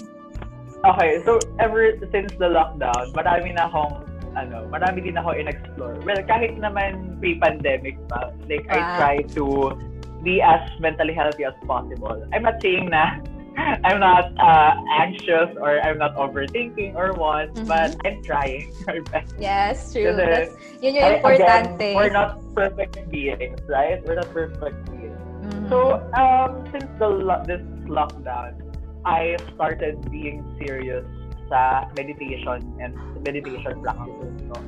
Okay, 0.85 1.19
so 1.25 1.41
ever 1.59 1.97
since 2.13 2.31
the 2.39 2.47
lockdown, 2.47 3.11
marami 3.17 3.57
na 3.57 3.67
akong 3.67 4.07
ano, 4.37 4.69
marami 4.69 5.01
din 5.01 5.17
ako 5.17 5.33
in-explore. 5.33 5.97
Well, 6.05 6.21
kahit 6.29 6.61
naman 6.61 7.17
pre-pandemic 7.19 7.97
pa, 8.13 8.37
like 8.47 8.69
I 8.69 8.79
Ah. 8.85 8.97
try 9.01 9.17
to 9.35 9.73
be 10.21 10.45
as 10.45 10.61
mentally 10.79 11.17
healthy 11.17 11.49
as 11.49 11.57
possible. 11.65 12.21
I'm 12.37 12.45
not 12.45 12.61
saying 12.61 12.93
na 12.93 13.19
I'm 13.85 14.01
not 14.01 14.33
uh, 14.39 14.73
anxious 14.93 15.57
or 15.61 15.81
I'm 15.81 15.99
not 15.99 16.15
overthinking 16.17 16.95
or 16.95 17.15
what, 17.15 17.53
Mhm. 17.55 17.67
but 17.67 17.97
I'm 18.05 18.21
trying 18.23 18.73
my 18.87 19.01
best. 19.13 19.33
Yes, 19.41 19.93
true. 19.93 20.13
Kasi, 20.13 20.21
That's, 20.21 20.53
yun 20.85 20.93
yung 20.95 21.07
importante. 21.17 21.81
Again, 21.81 21.97
we're 21.97 22.13
not 22.13 22.37
perfect 22.55 22.95
beings, 23.09 23.61
right? 23.69 24.05
We're 24.05 24.21
not 24.21 24.29
perfect 24.33 24.77
beings. 24.93 25.17
Mhm. 25.41 25.69
So, 25.73 26.05
um, 26.13 26.69
since 26.73 26.89
the 27.01 27.09
lo- 27.09 27.45
this 27.49 27.65
lockdown, 27.89 28.61
I 29.09 29.39
started 29.55 30.03
being 30.11 30.43
serious 30.61 31.07
sa 31.49 31.87
meditation 31.95 32.61
and 32.83 32.93
meditation 33.23 33.79
practices. 33.81 34.35
No? 34.51 34.59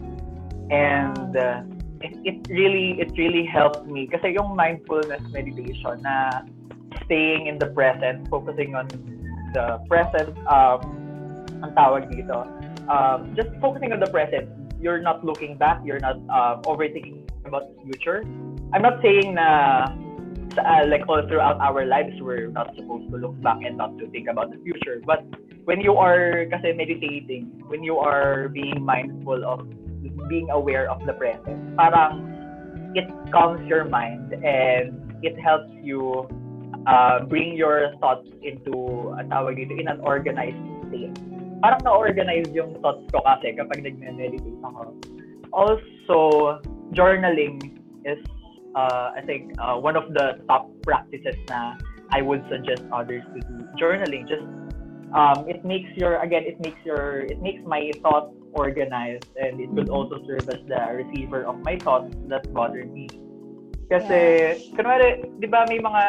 And 0.70 1.34
uh, 1.34 1.66
it, 2.00 2.14
it 2.22 2.38
really 2.46 3.02
it 3.02 3.10
really 3.18 3.42
helped 3.42 3.90
me 3.90 4.06
kasi 4.06 4.38
yung 4.38 4.54
mindfulness 4.54 5.22
meditation 5.34 5.98
na 6.06 6.46
staying 7.04 7.46
in 7.46 7.58
the 7.58 7.66
present, 7.66 8.28
focusing 8.28 8.74
on 8.74 8.88
the 9.54 9.78
present, 9.88 10.36
um, 10.46 10.80
ang 11.62 11.72
tawag 11.74 12.06
dito, 12.10 12.46
um, 12.88 13.34
just 13.34 13.50
focusing 13.60 13.92
on 13.92 14.00
the 14.00 14.10
present. 14.10 14.48
You're 14.80 15.02
not 15.02 15.24
looking 15.24 15.58
back. 15.58 15.82
You're 15.82 15.98
not 15.98 16.22
um, 16.30 16.62
overthinking 16.62 17.26
about 17.44 17.66
the 17.66 17.76
future. 17.82 18.22
I'm 18.72 18.82
not 18.82 19.02
saying 19.02 19.34
na 19.34 19.90
uh, 20.58 20.84
like 20.86 21.02
all 21.08 21.22
throughout 21.26 21.58
our 21.60 21.84
lives 21.84 22.14
we're 22.20 22.48
not 22.48 22.74
supposed 22.76 23.10
to 23.10 23.16
look 23.16 23.34
back 23.42 23.58
and 23.64 23.76
not 23.76 23.98
to 23.98 24.06
think 24.10 24.28
about 24.28 24.50
the 24.50 24.58
future. 24.62 25.02
But 25.04 25.24
when 25.64 25.80
you 25.80 25.96
are 25.96 26.46
kasi 26.50 26.72
meditating, 26.72 27.64
when 27.66 27.82
you 27.82 27.98
are 27.98 28.48
being 28.48 28.80
mindful 28.80 29.44
of 29.44 29.66
being 30.28 30.48
aware 30.50 30.90
of 30.90 31.04
the 31.06 31.12
present, 31.12 31.76
parang 31.76 32.24
it 32.94 33.08
calms 33.32 33.66
your 33.66 33.84
mind 33.84 34.32
and 34.32 34.94
it 35.22 35.38
helps 35.38 35.68
you 35.82 36.28
uh, 36.86 37.24
bring 37.26 37.56
your 37.56 37.94
thoughts 37.98 38.28
into 38.42 39.10
ang 39.18 39.32
tawag 39.32 39.58
dito 39.58 39.74
in 39.74 39.88
an 39.88 40.00
organized 40.04 40.58
state. 40.88 41.16
Parang 41.58 41.82
na-organize 41.82 42.46
yung 42.54 42.78
thoughts 42.78 43.02
ko 43.10 43.18
kasi 43.26 43.56
kapag 43.58 43.82
nag-meditate 43.82 44.62
ako. 44.62 44.94
Also, 45.50 46.18
journaling 46.94 47.58
is 48.06 48.20
uh, 48.78 49.10
I 49.16 49.22
think 49.26 49.58
uh, 49.58 49.74
one 49.74 49.96
of 49.96 50.14
the 50.14 50.38
top 50.46 50.70
practices 50.86 51.34
na 51.48 51.74
I 52.10 52.22
would 52.22 52.44
suggest 52.48 52.82
others 52.92 53.24
to 53.34 53.40
do. 53.42 53.56
Journaling 53.74 54.28
just 54.28 54.46
um, 55.14 55.48
it 55.48 55.64
makes 55.64 55.88
your 55.96 56.20
again 56.20 56.44
it 56.46 56.60
makes 56.60 56.78
your 56.84 57.26
it 57.26 57.40
makes 57.42 57.60
my 57.66 57.90
thoughts 58.02 58.32
organized 58.52 59.28
and 59.36 59.60
it 59.60 59.68
could 59.74 59.88
also 59.88 60.20
serve 60.26 60.48
as 60.48 60.60
the 60.66 60.80
receiver 60.94 61.44
of 61.44 61.58
my 61.64 61.76
thoughts 61.76 62.14
that 62.28 62.52
bother 62.52 62.84
me. 62.84 63.08
Kasi 63.88 64.18
kunwari, 64.76 65.24
'di 65.40 65.48
ba 65.48 65.64
may 65.64 65.80
mga 65.80 66.02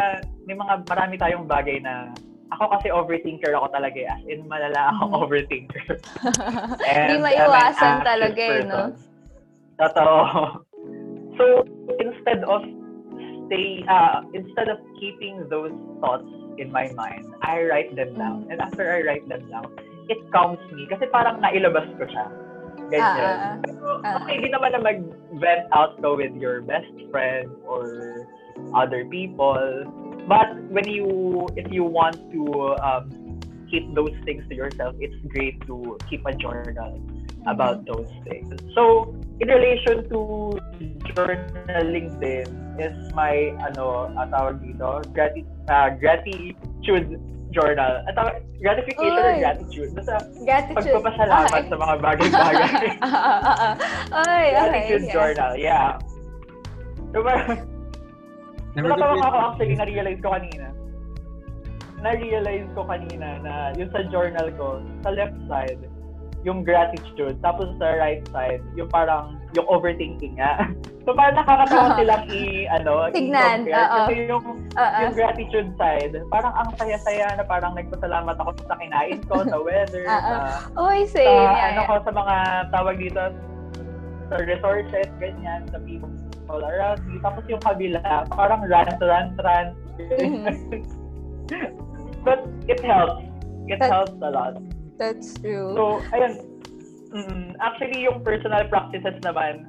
may 0.43 0.55
mga 0.55 0.83
marami 0.83 1.15
tayong 1.15 1.47
bagay 1.47 1.79
na 1.79 2.11
ako 2.51 2.75
kasi 2.75 2.87
overthinker 2.91 3.53
ako 3.55 3.71
talaga 3.71 3.99
eh. 4.03 4.09
as 4.09 4.23
in 4.27 4.43
malala 4.49 4.91
ako 4.97 5.03
Mhm. 5.05 5.15
overthinker. 5.23 5.85
Hindi 6.83 7.15
an 7.15 7.23
maiwasan 7.23 7.93
anxious 7.93 8.09
talaga 8.09 8.41
eh, 8.43 8.63
no? 8.65 8.81
Totoo. 9.79 10.17
So, 11.39 11.63
instead 12.03 12.43
of 12.43 12.67
stay, 13.47 13.79
uh, 13.87 14.27
instead 14.35 14.67
of 14.67 14.75
keeping 14.99 15.47
those 15.47 15.71
thoughts 16.03 16.27
in 16.59 16.67
my 16.67 16.91
mind, 16.99 17.31
I 17.39 17.63
write 17.63 17.95
them 17.95 18.11
down. 18.19 18.43
Mm. 18.43 18.51
And 18.51 18.57
after 18.59 18.83
I 18.83 19.07
write 19.07 19.23
them 19.31 19.47
down, 19.47 19.71
it 20.11 20.19
calms 20.35 20.59
me. 20.75 20.83
Kasi 20.91 21.07
parang 21.07 21.39
nailabas 21.39 21.87
ko 21.95 22.03
siya. 22.11 22.27
Ganyan. 22.89 23.05
Ah, 23.05 23.37
ah, 23.37 23.55
Pero, 23.61 23.87
ah. 24.03 24.17
okay, 24.21 24.35
di 24.41 24.49
naman 24.49 24.73
na 24.73 24.81
mag-vent 24.81 25.65
out 25.73 25.97
ka 26.01 26.09
with 26.17 26.33
your 26.35 26.61
best 26.65 26.89
friend 27.13 27.49
or 27.65 28.25
other 28.73 29.05
people. 29.07 29.85
But 30.25 30.57
when 30.69 30.85
you, 30.89 31.47
if 31.57 31.69
you 31.73 31.85
want 31.85 32.17
to 32.33 32.41
um, 32.81 33.39
keep 33.69 33.85
those 33.93 34.13
things 34.25 34.45
to 34.49 34.53
yourself, 34.53 34.93
it's 34.99 35.15
great 35.29 35.57
to 35.69 35.97
keep 36.09 36.25
a 36.25 36.33
journal 36.33 36.97
about 37.47 37.85
those 37.85 38.09
things. 38.27 38.53
So, 38.75 39.15
in 39.39 39.47
relation 39.47 40.09
to 40.11 40.59
journaling 41.15 42.11
din 42.19 42.47
is 42.75 42.95
my 43.15 43.55
ano 43.63 44.11
tawag 44.27 44.59
dito 44.59 44.99
grati 45.15 45.47
uh, 45.71 45.95
gratitude 45.95 47.15
journal 47.49 47.93
at 48.05 48.13
tawag- 48.13 48.41
gratification 48.59 49.17
or 49.17 49.33
Oy. 49.33 49.39
gratitude 49.41 49.89
basta 49.93 50.15
Gratitude. 50.45 50.75
pagpapasalamat 50.77 51.49
Okay. 51.49 51.69
sa 51.69 51.75
mga 51.75 51.95
bagay-bagay 51.97 52.71
Ah, 53.01 53.09
ah, 53.09 53.39
ah, 53.41 53.57
ah. 53.57 53.73
Oy, 54.21 54.45
okay. 54.45 54.53
gratitude 54.53 55.03
yeah. 55.03 55.13
journal 55.13 55.51
yeah 55.55 55.89
so 57.09 57.19
parang 57.21 57.65
Never 58.77 58.93
Natawa 58.93 59.17
could 59.17 59.25
ako 59.25 59.37
actually, 59.49 59.75
na-realize 59.81 60.21
ko 60.21 60.29
kanina. 60.29 60.69
Na-realize 62.05 62.69
ko 62.77 62.85
kanina 62.85 63.41
na 63.41 63.53
yung 63.73 63.89
sa 63.89 64.05
journal 64.13 64.47
ko, 64.55 64.77
sa 65.01 65.09
left 65.09 65.33
side, 65.49 65.81
yung 66.45 66.61
gratitude, 66.61 67.33
tapos 67.41 67.65
sa 67.81 67.97
right 67.97 68.21
side, 68.29 68.61
yung 68.77 68.85
parang, 68.87 69.38
yung 69.57 69.67
overthinking 69.69 70.37
nga. 70.37 70.69
so 71.05 71.13
parang 71.17 71.37
nakakatawa 71.41 71.97
silang 71.97 72.25
i, 72.29 72.69
ano, 72.69 73.09
Tignan. 73.09 73.65
Kasi 73.65 74.29
yung, 74.29 74.45
ah. 74.77 75.01
yung 75.01 75.13
gratitude 75.17 75.69
side, 75.79 76.13
parang 76.29 76.53
ang 76.53 76.69
saya-saya 76.77 77.33
na 77.33 77.45
parang 77.45 77.73
nagpasalamat 77.73 78.35
ako 78.37 78.49
sa 78.69 78.77
kinain 78.77 79.19
ko, 79.25 79.41
sa 79.41 79.57
weather, 79.57 80.05
sa, 80.09 80.37
Oy, 80.77 81.09
sa, 81.09 81.17
same. 81.17 81.49
Yeah, 81.49 81.67
ano 81.73 81.81
ko, 81.89 81.93
sa 82.05 82.11
mga 82.13 82.35
tawag 82.69 82.95
dito, 83.01 83.23
sa 84.29 84.35
resources, 84.45 85.09
ganyan, 85.17 85.65
sa 85.73 85.81
people 85.81 86.61
around 86.61 87.01
me. 87.09 87.17
Tapos 87.25 87.41
yung 87.49 87.61
kabila, 87.65 88.29
parang 88.29 88.61
rant, 88.69 88.97
rant, 89.01 89.33
rant. 89.41 89.73
Mhm. 89.97 90.45
But 92.25 92.45
it 92.69 92.83
helps. 92.85 93.25
It 93.65 93.79
That- 93.81 93.89
helps 93.89 94.17
a 94.21 94.29
lot. 94.29 94.61
That's 94.99 95.39
true. 95.39 95.71
So, 95.73 96.03
ayun. 96.11 96.43
Mm, 97.09 97.57
actually, 97.57 98.05
yung 98.05 98.21
personal 98.21 98.69
practices 98.69 99.17
naman, 99.25 99.65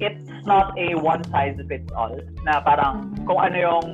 it's 0.00 0.28
not 0.44 0.76
a 0.76 0.96
one 1.00 1.24
size 1.32 1.56
fits 1.68 1.88
all. 1.96 2.12
Na 2.44 2.60
parang 2.60 3.12
Mhm. 3.12 3.24
kung 3.24 3.40
ano 3.40 3.56
yung 3.56 3.86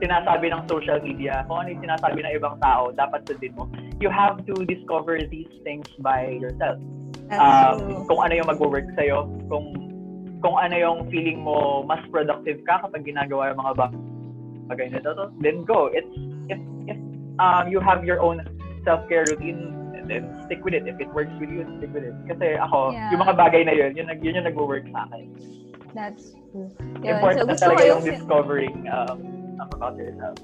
sinasabi 0.00 0.48
ng 0.50 0.64
social 0.66 0.98
media, 1.04 1.44
kung 1.46 1.62
ano 1.62 1.76
yung 1.76 1.82
sinasabi 1.84 2.24
ng 2.24 2.32
ibang 2.40 2.56
tao, 2.64 2.90
dapat 2.96 3.22
sundin 3.28 3.52
mo. 3.54 3.68
You 4.00 4.08
have 4.08 4.42
to 4.48 4.54
discover 4.64 5.20
these 5.28 5.50
things 5.62 5.86
by 6.00 6.40
yourself. 6.40 6.80
Um, 7.30 8.08
kung 8.10 8.20
ano 8.26 8.32
yung 8.34 8.48
mag-work 8.50 8.90
sa'yo, 8.98 9.28
kung 9.46 9.70
kung 10.40 10.56
ano 10.56 10.74
yung 10.74 10.98
feeling 11.12 11.44
mo 11.44 11.84
mas 11.84 12.00
productive 12.08 12.64
ka 12.64 12.80
kapag 12.80 13.04
ginagawa 13.06 13.52
yung 13.52 13.60
mga 13.60 13.72
ba- 13.76 14.00
bagay 14.72 14.88
na 14.90 14.98
to, 15.04 15.28
then 15.44 15.62
go. 15.68 15.92
It's, 15.92 16.10
if, 16.48 16.58
if 16.88 16.98
um, 17.38 17.68
you 17.68 17.78
have 17.78 18.02
your 18.02 18.18
own 18.24 18.40
self-care 18.82 19.28
routine, 19.28 19.89
then 20.10 20.24
stick 20.44 20.60
with 20.66 20.74
it. 20.74 20.84
If 20.84 20.98
it 20.98 21.08
works 21.14 21.32
with 21.38 21.48
you, 21.48 21.62
stick 21.78 21.94
with 21.94 22.04
it. 22.04 22.16
Kasi 22.26 22.58
ako, 22.58 22.90
Yeah. 22.90 23.14
yung 23.14 23.22
mga 23.22 23.34
bagay 23.38 23.62
na 23.64 23.72
yun, 23.72 23.94
yun, 23.94 24.10
yun 24.18 24.42
yung 24.42 24.46
nag-work 24.50 24.84
sa 24.90 25.06
akin. 25.06 25.26
That's 25.94 26.34
true. 26.50 26.68
Yun. 27.02 27.18
Important 27.18 27.46
So, 27.46 27.50
na 27.50 27.56
talaga 27.56 27.82
yung 27.86 28.02
discovering 28.02 28.74
um, 28.90 29.18
stuff 29.54 29.70
about 29.74 29.94
yourself. 29.94 30.38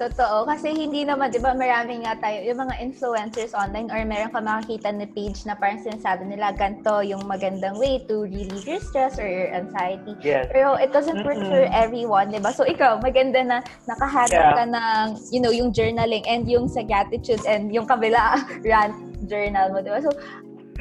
Totoo. 0.00 0.48
Kasi 0.48 0.72
hindi 0.72 1.04
naman, 1.04 1.28
di 1.28 1.36
ba, 1.36 1.52
marami 1.52 2.00
nga 2.08 2.16
tayo, 2.16 2.40
yung 2.40 2.56
mga 2.56 2.80
influencers 2.80 3.52
online 3.52 3.92
or 3.92 4.00
meron 4.08 4.32
ka 4.32 4.40
makakita 4.40 4.96
na 4.96 5.04
page 5.04 5.44
na 5.44 5.52
parang 5.52 5.76
sinasabi 5.76 6.24
nila, 6.24 6.56
ganito 6.56 7.04
yung 7.04 7.20
magandang 7.28 7.76
way 7.76 8.00
to 8.08 8.24
relieve 8.24 8.64
your 8.64 8.80
stress 8.80 9.20
or 9.20 9.28
your 9.28 9.52
anxiety. 9.52 10.16
Yes. 10.24 10.48
Pero 10.48 10.80
it 10.80 10.88
doesn't 10.96 11.20
work 11.20 11.36
Mm-mm. 11.36 11.52
for 11.52 11.68
everyone, 11.68 12.32
di 12.32 12.40
ba? 12.40 12.48
So, 12.48 12.64
ikaw, 12.64 12.96
maganda 13.04 13.44
na 13.44 13.56
nakahanap 13.84 14.32
Yeah. 14.32 14.56
ka 14.56 14.64
ng, 14.72 15.04
you 15.28 15.40
know, 15.44 15.52
yung 15.52 15.68
journaling 15.68 16.24
and 16.24 16.48
yung 16.48 16.64
sa 16.64 16.80
gratitude 16.80 17.44
and 17.44 17.68
yung 17.68 17.84
kabila 17.84 18.40
rant 18.64 18.96
journal 19.30 19.70
mo, 19.70 19.78
di 19.78 19.94
ba? 19.94 20.02
So, 20.02 20.10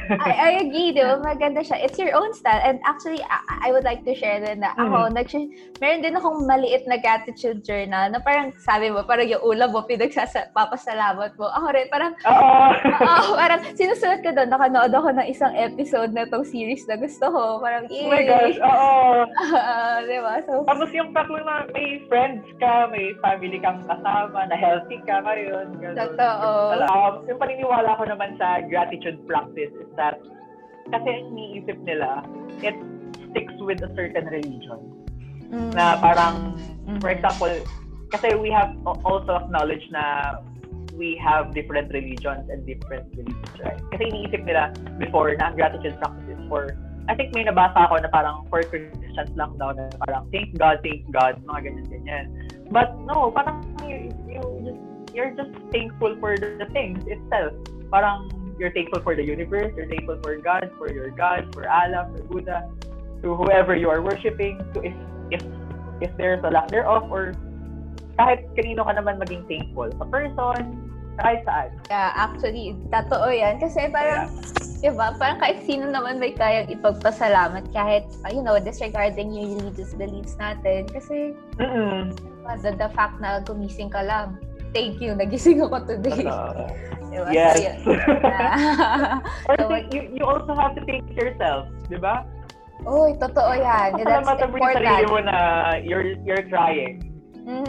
I, 0.09 0.31
I 0.33 0.51
agree, 0.65 0.89
di 0.89 1.05
ba? 1.05 1.21
Maganda 1.21 1.61
siya. 1.61 1.77
It's 1.85 2.01
your 2.01 2.17
own 2.17 2.33
style. 2.33 2.57
And 2.65 2.81
actually, 2.81 3.21
I, 3.21 3.69
I 3.69 3.75
would 3.75 3.85
like 3.85 4.01
to 4.09 4.13
share 4.17 4.41
din 4.41 4.65
na 4.65 4.73
ako, 4.73 5.13
nag 5.13 5.29
meron 5.77 6.01
din 6.01 6.17
akong 6.17 6.49
maliit 6.49 6.89
na 6.89 6.97
gratitude 6.97 7.61
journal 7.61 8.09
na 8.09 8.17
parang 8.17 8.49
sabi 8.57 8.89
mo, 8.89 9.05
parang 9.05 9.29
yung 9.29 9.43
ulam 9.45 9.69
mo, 9.69 9.85
pinagsapapasalamat 9.85 11.37
mo. 11.37 11.47
Ako 11.53 11.67
rin, 11.75 11.85
parang, 11.93 12.17
Oo. 12.29 12.61
oo, 13.13 13.29
parang 13.37 13.61
sinusulat 13.77 14.25
ko 14.25 14.33
doon, 14.33 14.49
nakanood 14.49 14.89
ako 14.89 15.09
ng 15.13 15.27
isang 15.29 15.53
episode 15.53 16.09
na 16.17 16.25
tong 16.25 16.45
series 16.47 16.89
na 16.89 16.97
gusto 16.97 17.29
ko. 17.29 17.61
Parang, 17.61 17.85
oh 17.85 18.09
my 18.09 18.23
gosh, 18.25 18.57
yay! 18.57 18.65
oo. 18.65 19.05
Ah, 19.69 20.01
di 20.01 20.17
ba? 20.17 20.39
So, 20.47 20.65
Tapos 20.65 20.89
yung 20.95 21.11
fact 21.13 21.29
na 21.29 21.67
may 21.75 22.01
friends 22.09 22.41
ka, 22.57 22.89
may 22.89 23.13
family 23.21 23.59
kang 23.61 23.85
kasama, 23.85 24.49
na 24.49 24.55
healthy 24.57 24.97
ka 25.05 25.21
ngayon. 25.21 25.77
ganun. 25.77 25.97
Totoo. 25.97 26.49
Um, 26.89 27.13
yung 27.27 27.39
paniniwala 27.39 27.99
ko 27.99 28.03
naman 28.07 28.39
sa 28.39 28.63
gratitude 28.65 29.19
practice 29.27 29.69
is 29.75 29.89
that 29.99 30.15
kasi 30.89 31.09
iniisip 31.29 31.77
nila, 31.85 32.23
it 32.63 32.73
sticks 33.29 33.53
with 33.61 33.83
a 33.83 33.91
certain 33.93 34.25
religion. 34.31 34.79
mm, 35.51 35.75
Na 35.75 35.99
parang, 36.01 36.57
Mhm. 36.87 36.97
for 37.03 37.11
example, 37.13 37.53
kasi 38.09 38.33
we 38.39 38.49
have 38.49 38.73
also 39.05 39.37
acknowledged 39.37 39.91
na 39.93 40.39
we 40.97 41.13
have 41.21 41.53
different 41.53 41.93
religions 41.93 42.43
and 42.49 42.65
different 42.65 43.05
beliefs, 43.13 43.55
right? 43.61 43.79
Kasi 43.93 44.09
iniisip 44.09 44.41
nila 44.43 44.73
before 44.97 45.31
na 45.37 45.53
ang 45.53 45.55
gratitude 45.55 45.95
practice 46.01 46.33
is 46.33 46.41
for 46.49 46.73
I 47.09 47.17
think 47.17 47.33
may 47.33 47.41
nabasa 47.41 47.89
ako 47.89 48.05
na 48.05 48.09
parang 48.13 48.45
for 48.53 48.61
Christians 48.69 49.33
lang 49.33 49.57
daw 49.57 49.73
na 49.73 49.89
parang 50.05 50.29
thank 50.29 50.53
God, 50.61 50.77
thank 50.85 51.01
God, 51.09 51.41
mga 51.41 51.69
ganyan-ganyan. 51.69 52.25
But 52.69 52.93
no, 53.01 53.33
parang 53.33 53.65
you, 53.81 54.13
you 54.29 54.41
just 54.61 54.81
you're 55.17 55.33
just 55.33 55.49
thankful 55.73 56.13
for 56.21 56.37
the 56.37 56.69
things 56.69 57.01
itself. 57.09 57.57
Parang 57.89 58.29
you're 58.59 58.75
thankful 58.75 58.99
for 59.01 59.15
the 59.15 59.23
universe, 59.23 59.71
you're 59.73 59.87
thankful 59.87 60.19
for 60.21 60.35
God, 60.37 60.67
for 60.75 60.91
your 60.91 61.09
God, 61.09 61.47
for 61.55 61.63
Allah, 61.65 62.11
for 62.11 62.21
Buddha, 62.27 62.67
to 63.23 63.33
whoever 63.33 63.73
you 63.73 63.87
are 63.87 64.03
worshiping, 64.03 64.59
to 64.75 64.83
if 64.83 64.95
if 65.31 65.41
if 66.03 66.11
there's 66.19 66.43
a 66.43 66.51
lack 66.51 66.67
thereof 66.67 67.07
or 67.07 67.31
kahit 68.19 68.43
kanino 68.53 68.83
ka 68.83 68.91
naman 68.99 69.15
maging 69.23 69.47
thankful. 69.47 69.87
Sa 69.95 70.03
person, 70.11 70.91
kahit 71.19 71.39
saan. 71.47 71.71
Yeah, 71.87 72.11
actually, 72.15 72.75
totoo 72.91 73.31
yan. 73.31 73.63
Kasi 73.63 73.87
parang, 73.91 74.27
diba, 74.83 75.15
parang 75.15 75.39
kahit 75.39 75.63
sino 75.63 75.87
naman 75.87 76.19
may 76.19 76.35
kayang 76.35 76.67
ipagpasalamat 76.67 77.71
kahit, 77.71 78.07
uh, 78.27 78.31
you 78.31 78.43
know, 78.43 78.59
disregarding 78.59 79.31
yung 79.31 79.55
religious 79.59 79.95
beliefs 79.95 80.35
natin. 80.35 80.87
Kasi, 80.91 81.31
Mm-mm. 81.59 82.11
uh, 82.43 82.57
the, 82.59 82.75
the 82.75 82.91
fact 82.91 83.19
na 83.23 83.39
gumising 83.43 83.91
ka 83.91 84.03
lang, 84.03 84.35
thank 84.75 84.99
you, 84.99 85.15
nagising 85.15 85.63
ako 85.63 85.83
today. 85.83 86.27
Totoo. 86.27 86.67
Diba? 87.09 87.29
Yes. 87.33 87.57
So, 87.81 87.91
yun. 87.97 87.99
Or 89.49 89.55
So, 89.57 89.65
think 89.67 89.93
you, 89.93 90.01
you 90.13 90.23
also 90.25 90.53
have 90.53 90.77
to 90.77 90.81
thank 90.85 91.05
yourself, 91.17 91.65
di 91.89 91.97
ba? 91.97 92.21
Uy, 92.85 93.11
totoo 93.19 93.51
yan. 93.59 93.97
That's 93.99 94.23
Pasalamatan 94.23 94.47
mo 94.47 94.55
yung 94.55 94.71
sarili 94.71 95.03
important. 95.03 95.11
mo 95.11 95.19
na 95.27 95.37
you're, 95.83 96.15
you're 96.23 96.45
trying. 96.47 97.03
Mm, 97.49 97.65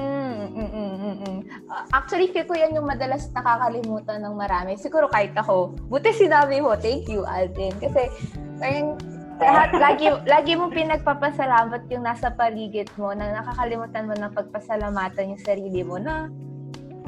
mm, 0.54 0.70
mm, 0.70 0.94
mm, 1.00 1.16
mm. 1.24 1.38
Uh, 1.72 1.84
actually, 1.96 2.28
feel 2.30 2.44
ko 2.44 2.54
yan 2.54 2.76
yung 2.76 2.84
madalas 2.84 3.32
nakakalimutan 3.32 4.20
ng 4.20 4.34
marami. 4.36 4.76
Siguro 4.76 5.08
kahit 5.08 5.32
ako. 5.34 5.72
Buti 5.88 6.12
sinabi 6.12 6.60
mo, 6.60 6.76
thank 6.76 7.08
you, 7.08 7.24
Alden. 7.24 7.74
Kasi, 7.80 8.12
parang, 8.60 9.00
lahat, 9.40 9.70
lagi, 9.84 10.06
lagi 10.28 10.52
mo 10.54 10.68
pinagpapasalamat 10.68 11.88
yung 11.88 12.04
nasa 12.04 12.28
paligid 12.30 12.92
mo 13.00 13.16
na 13.16 13.40
nakakalimutan 13.40 14.04
mo 14.04 14.14
na 14.14 14.28
pagpasalamatan 14.28 15.32
yung 15.34 15.42
sarili 15.42 15.80
mo 15.80 15.96
na, 15.96 16.28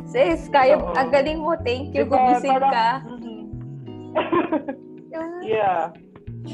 sis, 0.05 0.49
kaya, 0.49 0.77
Oo. 0.79 0.93
ang 0.95 1.11
galing 1.11 1.39
mo, 1.39 1.55
thank 1.63 1.93
you, 1.93 2.05
Diba? 2.05 2.15
gumising 2.15 2.53
Parang- 2.53 2.73
ka. 2.73 2.89
Mhm. 3.07 3.41
Yeah. 5.13 5.29
yeah. 5.61 5.81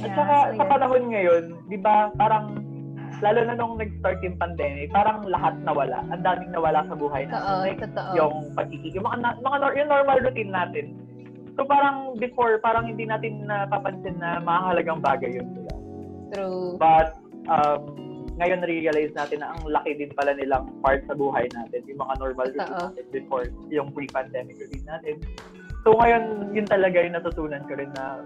At 0.05 0.11
saka, 0.13 0.35
so 0.53 0.57
sa 0.57 0.65
yan. 0.65 0.71
panahon 0.71 1.05
ngayon, 1.09 1.43
di 1.67 1.79
ba, 1.81 2.13
parang, 2.15 2.61
lalo 3.19 3.41
na 3.43 3.55
nung 3.57 3.75
nag-start 3.75 4.21
yung 4.23 4.39
pandemic, 4.39 4.93
parang 4.93 5.27
lahat 5.27 5.59
nawala. 5.65 6.07
Ang 6.13 6.23
daming 6.23 6.53
nawala 6.55 6.87
sa 6.87 6.95
buhay 6.95 7.27
natin. 7.27 7.43
Totoo, 7.43 7.63
Like, 7.67 7.81
totoo. 7.83 8.11
yung 8.15 8.35
pagkikik, 8.55 8.93
yung 8.95 9.07
mga, 9.09 9.43
mga 9.43 9.57
yung 9.75 9.91
normal 9.91 10.19
routine 10.23 10.53
natin. 10.55 10.87
So 11.59 11.67
parang 11.67 12.15
before, 12.23 12.63
parang 12.63 12.87
hindi 12.87 13.03
natin 13.03 13.43
napapansin 13.51 14.23
na 14.23 14.39
mahalagang 14.39 15.03
bagay 15.03 15.43
yun. 15.43 15.67
True. 16.31 16.79
But 16.79 17.19
um, 17.51 18.08
ngayon 18.39 18.59
na-realize 18.63 19.13
natin 19.19 19.43
na 19.43 19.51
ang 19.53 19.67
laki 19.67 19.99
din 19.99 20.11
pala 20.15 20.31
nilang 20.39 20.71
part 20.79 21.03
sa 21.11 21.15
buhay 21.19 21.51
natin. 21.51 21.83
Yung 21.91 21.99
mga 21.99 22.15
normal 22.23 22.47
routine 22.55 22.79
natin 22.79 23.05
before, 23.11 23.47
yung 23.69 23.91
pre-pandemic 23.91 24.57
routine 24.63 24.87
natin. 24.87 25.19
So 25.83 25.99
ngayon, 25.99 26.55
yun 26.55 26.67
talaga 26.71 27.03
yung 27.03 27.19
natutunan 27.19 27.67
ko 27.67 27.75
rin 27.75 27.91
na 27.99 28.23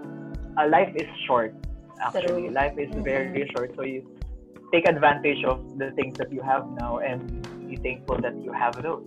uh, 0.60 0.66
life 0.68 0.92
is 1.00 1.08
short. 1.24 1.56
Actually, 2.04 2.52
True. 2.52 2.56
life 2.56 2.76
is 2.76 2.92
very 3.00 3.48
short. 3.56 3.72
So 3.72 3.88
you 3.88 4.04
take 4.72 4.84
advantage 4.84 5.40
of 5.48 5.64
the 5.80 5.92
things 5.96 6.16
that 6.20 6.28
you 6.28 6.44
have 6.44 6.68
now 6.76 7.00
and 7.00 7.24
be 7.68 7.80
thankful 7.80 8.20
that 8.20 8.36
you 8.40 8.52
have 8.52 8.76
those 8.84 9.04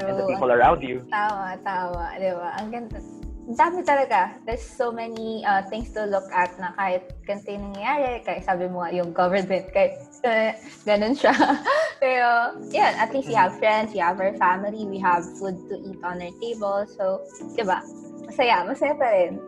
and 0.00 0.16
the 0.16 0.26
people 0.26 0.50
around 0.50 0.82
you. 0.82 1.06
Tama, 1.12 1.58
tama. 1.62 2.16
Di 2.16 2.32
ba? 2.32 2.48
Ang 2.58 2.68
ganda. 2.72 3.19
Dami 3.50 3.82
talaga. 3.82 4.38
There's 4.46 4.62
so 4.62 4.94
many 4.94 5.42
uh, 5.42 5.66
things 5.66 5.90
to 5.98 6.06
look 6.06 6.30
at 6.30 6.54
na 6.62 6.70
kahit 6.78 7.10
ganito 7.26 7.50
yung 7.50 7.74
nangyayari, 7.74 8.22
kahit 8.22 8.46
sabi 8.46 8.70
mo 8.70 8.86
yung 8.86 9.10
government, 9.10 9.66
kahit 9.74 9.98
uh, 10.22 10.54
ganun 10.86 11.18
siya. 11.18 11.34
Pero, 12.04 12.54
yan, 12.70 12.94
at 12.94 13.10
least 13.10 13.26
we 13.26 13.34
have 13.34 13.58
friends, 13.58 13.90
we 13.90 13.98
have 13.98 14.22
our 14.22 14.30
family, 14.38 14.86
we 14.86 15.02
have 15.02 15.26
food 15.42 15.58
to 15.66 15.74
eat 15.82 15.98
on 16.06 16.22
our 16.22 16.34
table. 16.38 16.86
So, 16.94 17.26
di 17.58 17.66
ba? 17.66 17.82
Masaya, 18.30 18.62
masaya 18.62 18.94
pa 18.94 19.08
rin. 19.10 19.42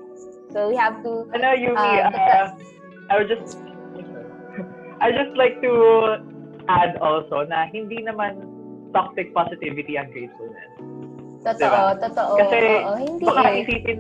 So, 0.50 0.66
we 0.66 0.75
have 0.75 0.99
to, 1.06 1.30
Ano, 1.38 1.54
Yumi, 1.54 1.78
Ah, 1.78 2.11
uh, 2.11 2.47
I 3.06 3.23
would 3.23 3.30
just, 3.30 3.54
I 5.04 5.14
just 5.14 5.38
like 5.38 5.62
to 5.62 5.73
add 6.66 6.99
also 6.99 7.47
na 7.47 7.71
hindi 7.71 8.02
naman 8.02 8.50
toxic 8.90 9.30
positivity 9.30 9.95
ang 9.95 10.10
gratefulness. 10.10 10.72
Totoo, 11.43 11.59
Diba? 11.59 12.00
totoo. 12.00 12.35
Kasi 12.39 12.57
oo, 12.63 12.93
hindi 12.97 13.25
baka 13.26 13.43
eh. 13.50 13.61
isipin, 13.67 13.99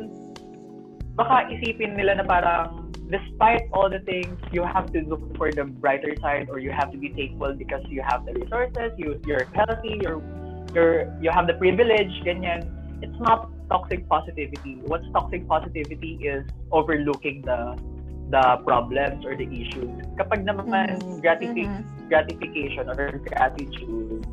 baka 1.14 1.36
isipin 1.52 1.90
nila 1.98 2.12
na 2.22 2.24
parang 2.24 2.88
despite 3.12 3.68
all 3.76 3.92
the 3.92 4.00
things, 4.08 4.40
you 4.56 4.64
have 4.64 4.88
to 4.96 5.04
look 5.04 5.20
for 5.36 5.52
the 5.52 5.64
brighter 5.84 6.16
side 6.24 6.48
or 6.48 6.58
you 6.58 6.72
have 6.72 6.88
to 6.90 6.96
be 6.96 7.12
thankful 7.12 7.52
because 7.52 7.84
you 7.92 8.00
have 8.00 8.24
the 8.24 8.32
resources, 8.32 8.88
you, 8.96 9.20
you're 9.28 9.44
healthy, 9.52 10.00
you're, 10.00 10.22
you're, 10.72 11.12
you 11.20 11.28
have 11.28 11.46
the 11.46 11.52
privilege, 11.60 12.08
ganyan. 12.24 12.64
It's 13.04 13.18
not 13.20 13.52
toxic 13.68 14.08
positivity. 14.08 14.80
What's 14.88 15.04
toxic 15.12 15.44
positivity 15.48 16.24
is 16.24 16.46
overlooking 16.72 17.42
the 17.42 17.76
the 18.32 18.56
problems 18.64 19.26
or 19.26 19.36
the 19.36 19.44
issues. 19.44 19.92
Kapag 20.16 20.48
naman 20.48 20.96
gratifi- 21.20 21.68
Mhm. 21.68 22.08
gratification 22.08 22.88
or 22.88 23.20
gratitude, 23.28 24.24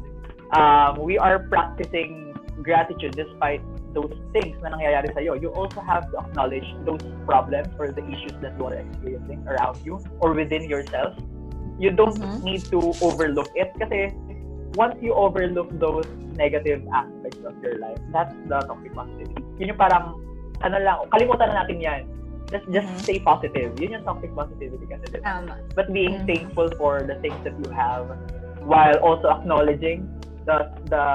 um, 0.55 0.95
we 1.03 1.19
are 1.19 1.43
practicing 1.51 2.28
gratitude 2.61 3.15
despite 3.15 3.63
those 3.93 4.13
things 4.35 4.53
na 4.61 4.69
nangyayari 4.75 5.09
sa'yo. 5.13 5.33
You 5.39 5.49
also 5.55 5.81
have 5.81 6.05
to 6.13 6.21
acknowledge 6.21 6.67
those 6.85 7.01
problems 7.25 7.71
or 7.81 7.89
the 7.89 8.05
issues 8.05 8.35
that 8.43 8.53
you 8.59 8.69
are 8.69 8.77
experiencing 8.77 9.41
around 9.49 9.81
you 9.81 9.97
or 10.21 10.33
within 10.37 10.69
yourself. 10.69 11.17
You 11.79 11.95
don't 11.95 12.15
Mhm. 12.19 12.43
need 12.43 12.63
to 12.75 12.93
overlook 13.01 13.49
it 13.55 13.71
kasi 13.79 14.13
once 14.77 14.99
you 15.01 15.15
overlook 15.15 15.71
those 15.79 16.05
negative 16.37 16.85
aspects 16.93 17.41
of 17.41 17.57
your 17.63 17.79
life, 17.81 17.97
that's 18.13 18.35
the 18.47 18.61
toxic 18.67 18.93
positivity. 18.93 19.41
Yun 19.57 19.73
yung 19.73 19.81
parang, 19.81 20.19
ano 20.61 20.77
lang, 20.77 20.97
kalimutan 21.09 21.49
na 21.49 21.65
natin 21.65 21.79
yan. 21.81 22.01
Just, 22.49 22.65
just 22.73 22.89
Mhm. 22.89 22.99
stay 23.05 23.17
positive. 23.21 23.69
Yun 23.77 24.01
yung 24.01 24.05
toxic 24.05 24.33
positivity 24.33 24.85
kasi. 24.89 25.05
diba? 25.09 25.25
Tama. 25.25 25.53
but 25.77 25.89
being 25.93 26.21
Mhm. 26.21 26.27
thankful 26.27 26.69
for 26.77 27.01
the 27.05 27.17
things 27.21 27.37
that 27.45 27.53
you 27.61 27.69
have 27.71 28.09
while 28.65 28.97
also 28.99 29.29
acknowledging 29.31 30.03
the 30.45 30.67
the 30.89 31.05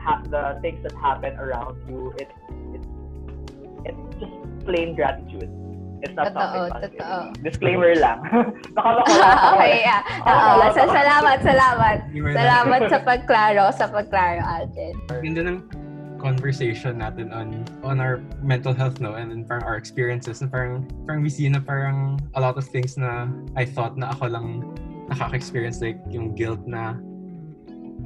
ha- 0.00 0.22
the 0.30 0.58
things 0.62 0.80
that 0.82 0.94
happen 0.98 1.34
around 1.38 1.76
you 1.88 2.12
it 2.18 2.30
it 2.74 2.82
it's 3.84 4.02
just 4.20 4.34
plain 4.64 4.94
gratitude 4.94 5.50
it's 6.02 6.14
not 6.14 6.30
Totoo, 6.30 6.70
positivity. 6.70 6.98
totoo. 7.02 7.42
disclaimer 7.42 7.92
lang 7.98 8.18
baka 8.78 8.88
makawala 9.02 9.50
okay, 9.58 9.82
yeah. 9.82 10.00
Oo, 10.30 10.70
so, 10.70 10.80
salamat, 10.86 11.38
salamat. 11.42 11.96
Salamat 12.14 12.80
sa 12.86 12.98
pagklaro, 13.02 13.64
sa 13.74 13.90
pagklaro, 13.90 14.38
Alden. 14.46 14.94
Ganda 15.10 15.42
ng 15.50 15.58
conversation 16.22 16.98
natin 17.02 17.30
on 17.34 17.62
on 17.86 17.98
our 18.02 18.18
mental 18.42 18.74
health 18.74 18.98
no 18.98 19.14
and 19.14 19.30
then 19.30 19.46
parang 19.46 19.62
our 19.62 19.78
experiences 19.78 20.42
na 20.42 20.50
parang 20.50 20.82
parang 21.06 21.22
we 21.22 21.30
see 21.30 21.46
na 21.46 21.62
parang 21.62 22.18
a 22.34 22.40
lot 22.42 22.58
of 22.58 22.66
things 22.66 22.98
na 22.98 23.30
I 23.54 23.62
thought 23.66 23.94
na 23.94 24.10
ako 24.14 24.26
lang 24.26 24.46
nakaka-experience 25.08 25.78
like 25.78 25.98
yung 26.10 26.34
guilt 26.34 26.62
na 26.66 26.98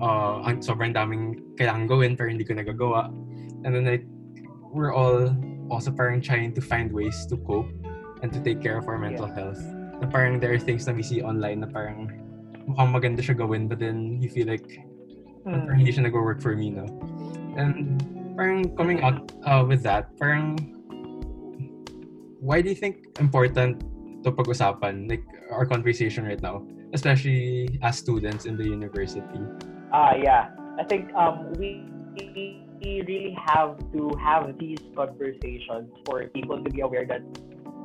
uh, 0.01 0.41
ang 0.47 0.63
sobrang 0.63 0.95
daming 0.95 1.43
kailangan 1.59 1.85
gawin 1.91 2.13
pero 2.17 2.31
hindi 2.31 2.47
ko 2.47 2.55
nagagawa 2.57 3.11
and 3.67 3.75
then 3.75 3.85
like 3.85 4.07
we're 4.73 4.95
all 4.95 5.29
also 5.69 5.93
parang 5.93 6.21
trying 6.21 6.53
to 6.53 6.61
find 6.61 6.93
ways 6.93 7.27
to 7.29 7.37
cope 7.45 7.69
and 8.25 8.33
to 8.33 8.41
take 8.41 8.63
care 8.63 8.79
of 8.79 8.89
our 8.89 8.97
mental 8.97 9.29
health 9.29 9.61
na 10.01 10.07
parang 10.09 10.41
there 10.41 10.53
are 10.53 10.61
things 10.61 10.89
na 10.89 10.93
we 10.95 11.05
see 11.05 11.21
online 11.21 11.61
na 11.61 11.69
parang 11.69 12.09
mukhang 12.65 12.91
maganda 12.95 13.21
siya 13.21 13.37
gawin 13.37 13.67
but 13.67 13.77
then 13.83 14.17
you 14.23 14.31
feel 14.31 14.47
like 14.47 14.65
Hmm. 15.43 15.67
parang 15.67 15.79
hindi 15.83 15.91
siya 15.91 16.07
nag-work 16.07 16.39
for 16.39 16.55
me, 16.55 16.71
no? 16.71 16.87
And 17.59 17.99
parang 18.39 18.79
coming 18.79 19.03
out 19.03 19.35
uh, 19.43 19.67
with 19.67 19.83
that, 19.83 20.15
parang 20.15 20.55
why 22.39 22.63
do 22.63 22.71
you 22.71 22.79
think 22.79 23.11
important 23.19 23.83
to 24.23 24.31
pag-usapan, 24.31 25.11
like 25.11 25.27
our 25.51 25.67
conversation 25.67 26.23
right 26.23 26.39
now, 26.39 26.63
especially 26.95 27.79
as 27.83 27.99
students 27.99 28.47
in 28.47 28.55
the 28.55 28.63
university? 28.63 29.23
Ah 29.93 30.15
yeah 30.17 30.51
i 30.81 30.85
think 30.85 31.13
um 31.15 31.53
we 31.61 31.85
we 32.17 32.59
really 32.83 33.37
have 33.39 33.79
to 33.93 34.11
have 34.19 34.59
these 34.59 34.81
conversations 34.97 35.87
for 36.05 36.27
people 36.35 36.59
to 36.59 36.69
be 36.71 36.81
aware 36.81 37.07
that 37.07 37.23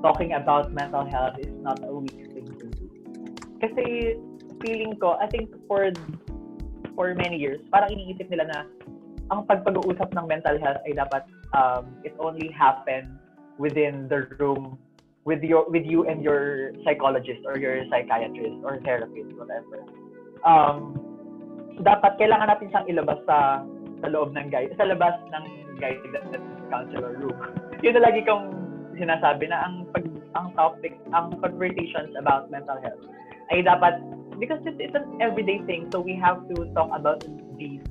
talking 0.02 0.34
about 0.34 0.74
mental 0.74 1.06
health 1.06 1.38
is 1.39 1.54
not 1.62 1.78
a 1.84 1.93
weak 1.93 2.26
thing 2.34 2.48
to 2.58 2.65
do 2.74 2.86
kasi 3.62 4.17
feeling 4.63 4.98
ko 4.98 5.20
i 5.22 5.28
think 5.30 5.54
for 5.70 5.93
for 6.98 7.13
many 7.13 7.38
years, 7.38 7.62
parang 7.70 7.93
iniisip 7.93 8.26
nila 8.34 8.50
na 8.50 8.60
ang 9.30 9.46
pagpag-uusap 9.46 10.10
ng 10.17 10.26
mental 10.26 10.58
health 10.58 10.82
ay 10.89 10.98
dapat 10.98 11.30
um, 11.54 11.93
it 12.02 12.17
only 12.17 12.50
happen 12.50 13.22
within 13.62 14.10
the 14.10 14.26
room 14.41 14.82
with 15.30 15.46
your 15.46 15.70
with 15.70 15.86
you 15.86 16.10
and 16.10 16.26
your 16.26 16.74
psychologist 16.82 17.46
or 17.46 17.62
your 17.62 17.86
psychiatrist 17.93 18.58
or 18.65 18.82
therapist 18.82 19.30
whatever. 19.38 19.86
Um, 20.41 20.98
dapat 21.82 22.18
kailangan 22.18 22.50
natin 22.50 22.68
siyang 22.74 22.88
ilabas 22.90 23.20
sa 23.26 23.62
sa 24.02 24.08
loob 24.13 24.34
ng 24.38 24.48
guide, 24.54 24.74
sa 24.78 24.86
labas 24.86 25.18
ng 25.34 25.44
guidance 25.82 26.38
counselor 26.70 27.18
room. 27.18 27.38
Yun 27.82 27.98
na 27.98 28.06
lagi 28.10 28.22
kong 28.26 28.54
sinasabi 28.98 29.50
na 29.50 29.66
ang 29.66 29.86
pag 29.94 30.06
ang 30.38 30.54
topic, 30.54 30.94
ang 31.13 31.34
conversations 31.42 32.13
about 32.18 32.50
mental 32.54 32.78
health 32.82 33.02
ay 33.50 33.66
dapat 33.66 33.98
because 34.38 34.62
it's, 34.70 34.78
it's 34.78 34.94
an 34.94 35.06
everyday 35.18 35.58
thing 35.66 35.90
so 35.90 35.98
we 35.98 36.13
have 36.13 36.38
to 36.52 36.68
talk 36.78 36.92
about 36.94 37.24
these 37.58 37.82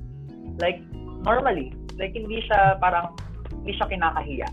like 0.63 0.79
normally 1.27 1.75
Like, 1.97 2.13
hindi 2.13 2.45
siya 2.45 2.77
parang, 2.77 3.17
hindi 3.61 3.73
siya 3.73 3.89
kinakahiya. 3.89 4.49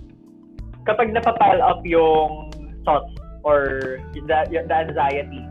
Kapag 0.89 1.13
napapile 1.13 1.61
up 1.61 1.85
yung 1.85 2.49
thoughts 2.85 3.13
or 3.45 4.01
the, 4.17 4.39
the 4.49 4.57
anxiety 4.61 5.45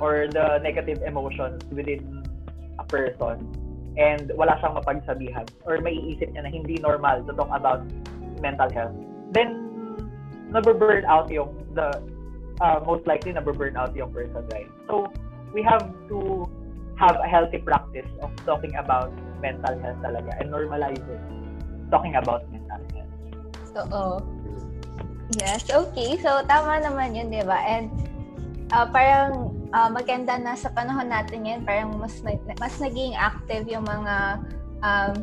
or 0.00 0.28
the 0.32 0.60
negative 0.60 1.00
emotions 1.04 1.60
within 1.72 2.24
a 2.78 2.84
person 2.84 3.42
and 3.96 4.32
wala 4.36 4.60
siyang 4.60 4.76
mapagsabihan 4.76 5.46
or 5.64 5.80
maiisip 5.80 6.28
niya 6.32 6.44
na 6.44 6.50
hindi 6.52 6.76
normal 6.84 7.24
to 7.24 7.32
talk 7.32 7.48
about 7.48 7.80
mental 8.44 8.68
health, 8.68 8.92
then 9.32 9.56
nababurn 10.52 11.04
out 11.08 11.32
yung 11.32 11.50
the 11.72 11.88
uh, 12.60 12.78
most 12.84 13.08
likely 13.08 13.32
nababurn 13.32 13.76
out 13.76 13.96
yung 13.96 14.12
person, 14.12 14.44
right? 14.52 14.68
So, 14.86 15.08
we 15.52 15.64
have 15.64 15.88
to 16.12 16.44
have 17.00 17.16
a 17.16 17.28
healthy 17.28 17.58
practice 17.58 18.08
of 18.20 18.32
talking 18.44 18.76
about 18.76 19.12
mental 19.40 19.76
health 19.80 20.00
talaga 20.04 20.32
and 20.40 20.52
normalize 20.52 21.00
it. 21.00 21.20
Talking 21.88 22.16
about 22.16 22.44
mental 22.52 22.80
health. 22.92 23.12
So, 23.72 23.80
oh. 23.92 24.16
Yes, 25.40 25.66
okay. 25.72 26.16
So, 26.20 26.44
tama 26.44 26.80
naman 26.84 27.16
yun, 27.16 27.32
di 27.32 27.42
ba? 27.42 27.58
And 27.64 27.90
uh, 28.70 28.86
parang 28.88 29.55
uh, 29.74 29.90
maganda 29.90 30.38
na 30.38 30.54
sa 30.54 30.70
panahon 30.74 31.08
natin 31.10 31.46
ngayon, 31.46 31.62
parang 31.66 31.90
mas, 31.98 32.20
mas 32.60 32.74
naging 32.78 33.16
active 33.16 33.66
yung 33.66 33.86
mga 33.86 34.44
um, 34.84 35.14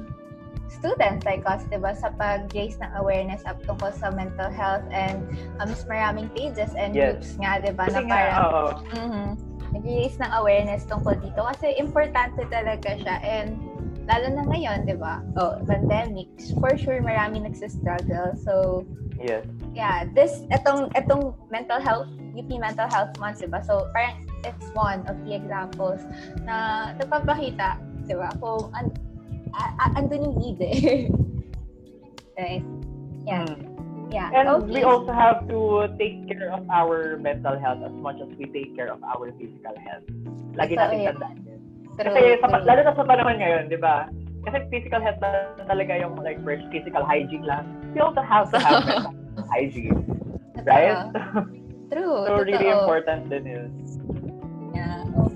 students 0.73 1.21
like 1.23 1.45
us, 1.45 1.61
di 1.69 1.77
ba, 1.77 1.93
sa 1.93 2.09
pag-raise 2.17 2.79
ng 2.81 2.91
awareness 2.97 3.45
up 3.45 3.61
tungkol 3.63 3.93
sa 3.93 4.09
mental 4.09 4.49
health 4.49 4.83
and 4.89 5.21
uh, 5.61 5.65
mas 5.69 5.85
maraming 5.85 6.27
pages 6.33 6.73
and 6.73 6.97
Yes. 6.97 7.19
groups 7.21 7.29
nga, 7.37 7.61
di 7.61 7.71
ba, 7.71 7.85
na 7.87 8.01
Kasi 8.01 8.03
nga, 8.09 8.15
parang 8.15 8.39
oo. 8.41 8.71
mm 8.97 9.29
nag-raise 9.73 10.21
ng 10.21 10.31
awareness 10.37 10.85
tungkol 10.85 11.17
dito 11.17 11.41
kasi 11.49 11.73
importante 11.81 12.45
talaga 12.53 12.93
siya 12.93 13.17
and 13.25 13.57
lalo 14.05 14.29
na 14.29 14.45
ngayon, 14.45 14.85
di 14.85 14.93
ba? 14.93 15.25
Oh, 15.33 15.57
pandemic. 15.65 16.29
For 16.61 16.77
sure, 16.77 17.01
marami 17.01 17.41
nagsistruggle. 17.41 18.37
So, 18.37 18.85
yes. 19.17 19.41
yeah, 19.73 20.05
this, 20.13 20.45
etong, 20.53 20.93
etong 20.93 21.33
mental 21.49 21.81
health, 21.81 22.05
UP 22.37 22.49
Mental 22.53 22.85
Health 22.85 23.17
Month, 23.17 23.41
di 23.41 23.49
ba? 23.49 23.65
So, 23.65 23.89
parang 23.97 24.21
it's 24.43 24.67
one 24.75 25.07
of 25.07 25.15
the 25.25 25.33
examples 25.35 26.03
na 26.43 26.91
nagpapakita, 26.99 27.79
di 28.05 28.15
ba? 28.15 28.29
Kung 28.37 28.69
an, 28.75 28.91
a, 29.55 29.61
a, 29.79 29.85
andun 29.97 30.31
yung 30.31 30.35
need 30.39 30.59
eh. 30.61 31.07
right? 32.37 32.63
Yeah. 33.23 33.47
Mm. 33.47 33.73
Yeah. 34.11 34.29
And 34.35 34.51
okay. 34.51 34.67
we 34.67 34.81
also 34.83 35.15
have 35.15 35.47
to 35.47 35.87
take 35.95 36.27
care 36.27 36.51
of 36.51 36.67
our 36.67 37.15
mental 37.17 37.55
health 37.55 37.79
as 37.87 37.95
much 38.03 38.19
as 38.19 38.27
we 38.35 38.51
take 38.51 38.75
care 38.75 38.91
of 38.91 38.99
our 38.99 39.31
physical 39.39 39.71
health. 39.79 40.03
Lagi 40.59 40.75
Totoo 40.75 40.83
natin 40.83 40.97
yan. 40.99 41.07
tandaan 41.15 41.37
yun. 41.47 41.59
True, 41.95 42.05
Kasi 42.11 42.19
sa, 42.43 42.47
true. 42.51 42.67
lalo 42.67 42.79
na 42.83 42.93
sa 42.93 43.03
panahon 43.07 43.35
ngayon, 43.39 43.63
di 43.71 43.79
ba? 43.79 44.11
Kasi 44.43 44.57
physical 44.69 44.99
health 44.99 45.23
na 45.23 45.55
talaga 45.65 45.95
yung 45.97 46.19
like 46.19 46.35
first 46.43 46.67
physical 46.67 47.01
hygiene 47.01 47.47
lang. 47.47 47.63
We 47.95 48.03
also 48.03 48.19
have 48.19 48.51
to 48.51 48.59
have 48.59 48.83
mental 48.91 49.47
hygiene, 49.47 50.03
right? 50.67 51.09
True. 51.87 52.17
so 52.27 52.43
really 52.43 52.59
totoo. 52.59 52.79
important 52.83 53.21
din 53.31 53.43
yun. 53.47 53.69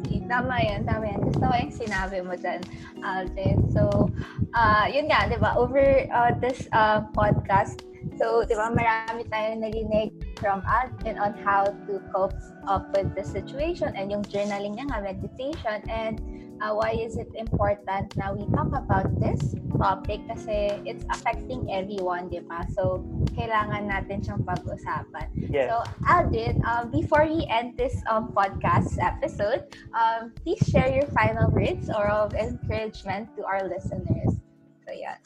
Okay. 0.08 0.24
Tama 0.24 0.56
yan, 0.64 0.88
tama 0.88 1.04
yan. 1.04 1.20
Gusto 1.20 1.44
ko 1.44 1.56
yung 1.60 1.76
sinabi 1.76 2.24
mo 2.24 2.32
dyan, 2.40 2.64
Alvin. 3.04 3.60
So, 3.76 4.08
uh, 4.56 4.88
yun 4.88 5.12
nga, 5.12 5.28
di 5.28 5.36
ba, 5.36 5.60
over 5.60 6.08
uh, 6.08 6.32
this 6.40 6.64
uh, 6.72 7.04
podcast, 7.12 7.84
so, 8.16 8.48
di 8.48 8.56
ba, 8.56 8.72
marami 8.72 9.28
tayong 9.28 9.68
narinig 9.68 10.16
from 10.38 10.64
Alvin 10.66 11.18
on 11.18 11.34
how 11.42 11.66
to 11.66 12.02
cope 12.14 12.34
up 12.68 12.90
with 12.96 13.14
the 13.16 13.24
situation 13.24 13.94
and 13.96 14.12
yung 14.12 14.24
journaling 14.24 14.78
niya 14.78 14.86
nga, 14.90 15.00
meditation, 15.02 15.82
and 15.90 16.22
uh, 16.62 16.74
why 16.74 16.94
is 16.94 17.18
it 17.18 17.30
important 17.36 18.10
na 18.18 18.34
we 18.34 18.46
talk 18.54 18.70
about 18.74 19.08
this 19.20 19.54
topic 19.78 20.22
kasi 20.30 20.74
it's 20.86 21.06
affecting 21.14 21.70
everyone, 21.70 22.30
di 22.30 22.42
ba? 22.42 22.66
So, 22.74 23.06
kailangan 23.38 23.90
natin 23.90 24.26
siyang 24.26 24.42
pag-usapan. 24.42 25.30
Yes. 25.50 25.70
So, 25.70 25.86
Aldrin, 26.10 26.62
um, 26.66 26.90
before 26.90 27.30
we 27.30 27.46
end 27.50 27.78
this 27.78 27.98
um, 28.10 28.34
podcast 28.34 28.98
episode, 28.98 29.70
um, 29.94 30.34
please 30.42 30.62
share 30.70 30.90
your 30.90 31.06
final 31.14 31.50
words 31.54 31.90
or 31.94 32.10
of 32.10 32.34
encouragement 32.34 33.30
to 33.38 33.46
our 33.46 33.66
listeners. 33.70 34.42
So, 34.86 34.90
yeah. 34.94 35.22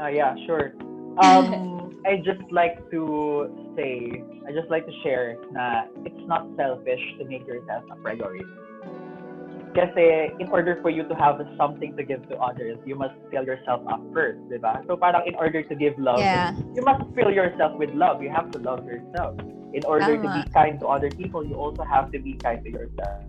Uh, 0.00 0.08
yeah, 0.08 0.32
sure. 0.46 0.72
Um, 1.18 2.00
I 2.06 2.16
just 2.24 2.40
like 2.50 2.78
to 2.90 3.50
say, 3.76 4.22
I 4.46 4.52
just 4.52 4.70
like 4.70 4.86
to 4.86 4.92
share 5.02 5.36
na 5.52 5.84
it's 6.04 6.24
not 6.26 6.46
selfish 6.56 7.00
to 7.18 7.24
make 7.24 7.46
yourself 7.46 7.84
a 7.90 7.96
priority. 7.96 8.44
Kasi 9.76 10.32
in 10.40 10.48
order 10.48 10.78
for 10.80 10.88
you 10.88 11.06
to 11.06 11.14
have 11.14 11.36
something 11.58 11.94
to 11.96 12.02
give 12.02 12.26
to 12.30 12.36
others, 12.38 12.78
you 12.86 12.96
must 12.96 13.14
fill 13.30 13.44
yourself 13.44 13.84
up 13.86 14.00
first, 14.14 14.40
di 14.48 14.56
ba? 14.56 14.80
So 14.88 14.96
parang 14.96 15.28
in 15.28 15.34
order 15.36 15.62
to 15.62 15.74
give 15.76 15.98
love, 16.00 16.18
Yeah. 16.18 16.56
you 16.72 16.82
must 16.82 17.04
fill 17.14 17.30
yourself 17.30 17.76
with 17.76 17.92
love. 17.92 18.22
You 18.22 18.30
have 18.32 18.50
to 18.56 18.58
love 18.58 18.88
yourself. 18.88 19.36
In 19.76 19.84
order 19.84 20.16
to 20.16 20.28
be 20.32 20.42
kind 20.50 20.80
to 20.80 20.88
other 20.88 21.12
people, 21.12 21.44
you 21.44 21.54
also 21.54 21.84
have 21.84 22.10
to 22.16 22.18
be 22.18 22.40
kind 22.40 22.64
to 22.64 22.70
yourself. 22.72 23.28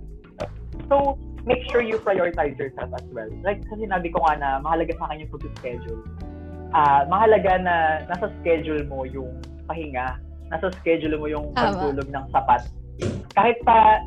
So, 0.88 1.20
make 1.46 1.68
sure 1.70 1.84
you 1.84 2.00
prioritize 2.00 2.58
yourself 2.58 2.96
as 2.96 3.06
well. 3.12 3.28
Like, 3.44 3.60
kasi 3.68 3.84
sinabi 3.86 4.10
ko 4.16 4.24
nga 4.24 4.40
na 4.40 4.50
mahalaga 4.64 4.96
sa 4.96 5.12
akin 5.12 5.28
yung 5.28 5.32
pag-schedule. 5.36 6.02
Ah, 6.70 7.02
mahalaga 7.10 7.58
na 7.58 7.76
nasa 8.06 8.30
schedule 8.42 8.86
mo 8.86 9.02
yung 9.06 9.42
pahinga, 9.66 10.22
nasa 10.50 10.70
schedule 10.82 11.18
mo 11.18 11.26
yung 11.26 11.50
Tama. 11.58 11.74
pagtulog 11.78 12.08
ng 12.10 12.26
sapat. 12.30 12.62
Kahit 13.34 13.58
pa 13.66 14.04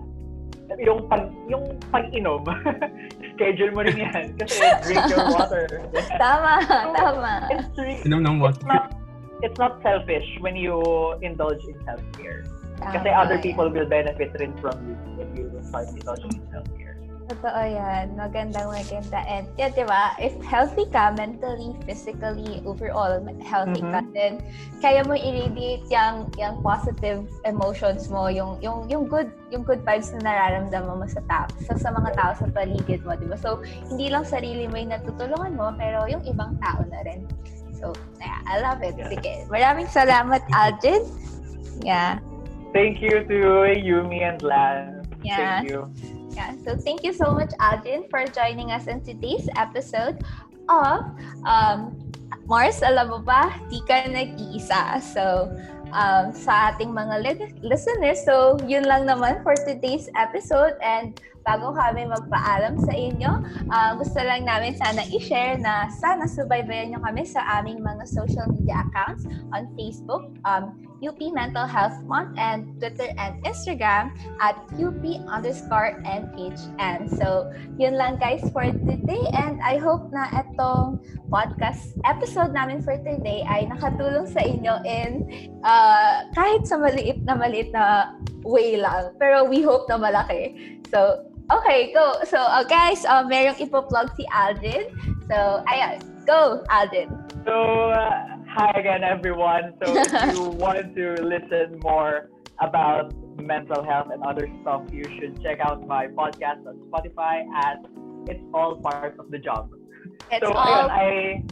yung 0.80 1.04
pag 1.10 1.28
yung 1.50 1.64
pag-inom, 1.92 2.42
schedule 3.36 3.72
mo 3.74 3.80
rin 3.84 3.98
yan. 3.98 4.24
Kasi 4.38 4.62
drink 4.86 5.04
your 5.10 5.26
water. 5.34 5.66
Tama, 6.22 6.64
tama. 6.96 7.32
It's 7.52 7.76
re- 7.76 8.00
Inom 8.08 8.24
ng 8.24 8.36
it's 8.40 8.62
water. 8.62 8.66
not 8.66 8.84
it's 9.42 9.58
not 9.58 9.82
selfish 9.82 10.24
when 10.40 10.54
you 10.56 10.78
indulge 11.20 11.60
in 11.66 11.76
self-care. 11.84 12.46
Kasi 12.82 13.08
other 13.14 13.38
people 13.38 13.70
will 13.70 13.86
benefit 13.86 14.34
rin 14.42 14.54
from 14.58 14.74
you 14.86 14.94
when 15.14 15.28
you 15.38 15.46
start 15.66 15.86
indulging 15.92 16.34
in 16.34 16.44
self-care. 16.50 16.81
Totoo 17.30 17.62
yan. 17.62 18.18
Magandang 18.18 18.74
maganda. 18.74 19.22
And 19.30 19.46
yeah, 19.54 19.70
di 19.70 19.86
ba? 19.86 20.18
If 20.18 20.34
healthy 20.42 20.90
ka, 20.90 21.14
mentally, 21.14 21.72
physically, 21.86 22.60
overall, 22.66 23.22
healthy 23.40 23.80
ka, 23.80 24.02
Mhm. 24.02 24.12
then 24.12 24.32
kaya 24.82 25.06
mo 25.06 25.14
i-radiate 25.14 25.86
yung, 25.86 26.28
yung 26.34 26.58
positive 26.66 27.22
emotions 27.46 28.10
mo, 28.10 28.26
yung, 28.26 28.58
yung, 28.58 28.90
yung 28.90 29.06
good 29.06 29.30
yung 29.54 29.62
good 29.62 29.84
vibes 29.86 30.10
na 30.18 30.32
nararamdaman 30.32 30.98
mo 30.98 31.06
sa 31.06 31.22
tao, 31.30 31.46
sa, 31.62 31.78
sa 31.78 31.88
mga 31.94 32.10
tao 32.16 32.32
sa 32.34 32.46
paligid 32.50 33.04
mo, 33.06 33.14
di 33.14 33.28
ba? 33.28 33.38
So, 33.38 33.62
hindi 33.92 34.10
lang 34.10 34.24
sarili 34.26 34.66
mo 34.66 34.80
yung 34.80 34.96
natutulungan 34.96 35.52
mo, 35.54 35.70
pero 35.76 36.08
yung 36.08 36.24
ibang 36.24 36.56
tao 36.58 36.80
na 36.88 37.00
rin. 37.06 37.28
So, 37.76 37.92
yeah, 38.18 38.40
I 38.46 38.62
love 38.62 38.80
it. 38.82 38.94
Sige. 38.96 39.46
Maraming 39.50 39.90
salamat, 39.90 40.42
Algin. 40.54 41.02
Yeah. 41.82 42.22
Thank 42.72 43.04
you 43.04 43.20
to 43.26 43.36
Yumi 43.76 44.24
and 44.24 44.40
Lan. 44.40 45.01
Yeah. 45.24 45.60
Thank 45.60 45.70
you. 45.70 45.80
Yeah, 46.32 46.56
so 46.64 46.76
thank 46.80 47.04
you 47.04 47.12
so 47.12 47.34
much, 47.36 47.52
Aldrin, 47.60 48.08
for 48.08 48.24
joining 48.32 48.72
us 48.72 48.88
in 48.88 49.04
today's 49.04 49.48
episode 49.56 50.16
of 50.68 51.04
um, 51.44 51.92
Mars, 52.48 52.80
alam 52.80 53.12
mo 53.12 53.18
ba, 53.20 53.52
di 53.68 53.84
ka 53.84 54.08
nag-iisa. 54.08 54.98
So, 54.98 55.52
um, 55.92 56.32
sa 56.32 56.72
ating 56.72 56.90
mga 56.90 57.14
li- 57.20 57.54
listeners, 57.60 58.24
so 58.24 58.56
yun 58.64 58.88
lang 58.88 59.04
naman 59.04 59.44
for 59.44 59.52
today's 59.68 60.08
episode. 60.16 60.74
And 60.80 61.20
bago 61.42 61.74
kami 61.74 62.06
magpaalam 62.06 62.78
sa 62.82 62.92
inyo, 62.94 63.32
uh, 63.70 63.90
gusto 63.98 64.18
lang 64.22 64.46
namin 64.46 64.74
sana 64.78 65.02
i-share 65.10 65.58
na 65.58 65.90
sana 65.90 66.26
subaybayan 66.26 66.94
nyo 66.94 67.00
kami 67.02 67.26
sa 67.26 67.42
aming 67.60 67.82
mga 67.82 68.06
social 68.06 68.46
media 68.50 68.82
accounts 68.88 69.26
on 69.54 69.66
Facebook, 69.74 70.30
um, 70.46 70.78
UP 71.02 71.18
Mental 71.34 71.66
Health 71.66 71.98
Month, 72.06 72.38
and 72.38 72.78
Twitter 72.78 73.10
and 73.18 73.42
Instagram 73.42 74.14
at 74.38 74.54
UP 74.78 75.02
underscore 75.26 75.98
NHN. 76.06 77.10
So, 77.18 77.50
yun 77.74 77.98
lang 77.98 78.22
guys 78.22 78.46
for 78.54 78.62
today 78.62 79.26
and 79.34 79.58
I 79.66 79.82
hope 79.82 80.14
na 80.14 80.30
itong 80.30 81.02
podcast 81.26 81.98
episode 82.06 82.54
namin 82.54 82.86
for 82.86 82.94
today 83.02 83.42
ay 83.50 83.66
nakatulong 83.66 84.30
sa 84.30 84.46
inyo 84.46 84.78
in 84.86 85.26
uh, 85.66 86.30
kahit 86.38 86.70
sa 86.70 86.78
maliit 86.78 87.18
na 87.26 87.34
maliit 87.34 87.74
na 87.74 88.14
way 88.46 88.78
lang. 88.78 89.10
Pero 89.18 89.42
we 89.42 89.66
hope 89.66 89.90
na 89.90 89.98
malaki. 89.98 90.78
So, 90.86 91.31
okay, 91.58 91.92
go. 91.92 92.16
So, 92.24 92.38
uh, 92.38 92.64
guys, 92.64 93.04
uh, 93.04 93.24
merong 93.24 93.58
ipo-plug 93.60 94.14
si 94.16 94.24
Aldrin. 94.32 94.92
So, 95.28 95.62
ayan. 95.68 96.00
Go, 96.24 96.62
Aldrin. 96.70 97.10
So, 97.44 97.90
uh, 97.90 98.38
hi 98.46 98.70
again, 98.76 99.04
everyone. 99.04 99.74
So, 99.82 99.92
if 99.96 100.12
you 100.36 100.54
want 100.56 100.94
to 100.94 101.18
listen 101.20 101.80
more 101.82 102.30
about 102.60 103.12
mental 103.40 103.82
health 103.82 104.08
and 104.12 104.22
other 104.22 104.48
stuff, 104.62 104.86
you 104.92 105.04
should 105.18 105.42
check 105.42 105.58
out 105.60 105.86
my 105.86 106.06
podcast 106.06 106.62
on 106.66 106.78
Spotify 106.88 107.44
at 107.52 107.82
It's 108.28 108.44
All 108.54 108.76
Part 108.76 109.18
of 109.18 109.30
the 109.30 109.38
Job. 109.38 109.70
It's 110.30 110.46
so, 110.46 110.52
all... 110.52 110.88
ayun, 110.88 110.90
I, 110.90 111.42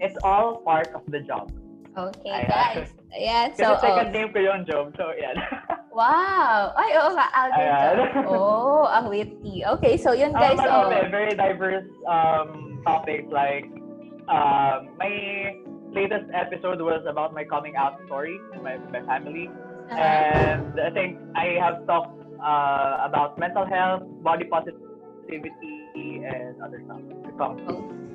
it's 0.00 0.16
all 0.22 0.62
part 0.62 0.92
of 0.94 1.02
the 1.08 1.20
job. 1.20 1.50
Okay, 1.98 2.30
Ayan. 2.30 2.48
guys. 2.48 2.88
Kasi 3.10 3.58
So, 3.58 3.74
second 3.80 4.08
oh, 4.08 4.14
name 4.14 4.30
ko 4.30 4.38
yung 4.38 4.62
job. 4.68 4.94
So, 4.94 5.10
yan. 5.16 5.34
wow. 5.92 6.72
Ay, 6.76 6.90
oo 6.98 7.10
nga. 7.14 7.26
Aldrin. 7.32 8.24
Oh, 8.28 8.86
witty. 9.08 9.64
Okay, 9.78 9.96
so 9.96 10.12
yun 10.12 10.32
guys. 10.32 10.58
um, 10.60 10.92
oh. 10.92 11.08
very 11.10 11.34
diverse 11.34 11.88
um, 12.06 12.80
topics 12.84 13.28
like 13.32 13.66
um, 14.28 14.92
my 14.98 15.56
latest 15.92 16.28
episode 16.34 16.80
was 16.80 17.02
about 17.08 17.32
my 17.34 17.44
coming 17.44 17.76
out 17.76 17.98
story, 18.06 18.38
my, 18.62 18.76
my 18.92 19.00
family. 19.06 19.48
Uh-huh. 19.90 19.96
And 19.96 20.80
I 20.80 20.90
think 20.90 21.18
I 21.34 21.56
have 21.60 21.86
talked 21.86 22.12
uh, 22.40 23.00
about 23.02 23.38
mental 23.38 23.64
health, 23.64 24.02
body 24.22 24.44
positivity, 24.44 26.22
and 26.28 26.60
other 26.62 26.82
stuff 26.84 27.00
to 27.24 27.32
come. 27.38 27.56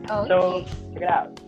Okay. 0.06 0.28
So, 0.28 0.66
check 0.94 1.02
it 1.02 1.10
out. 1.10 1.40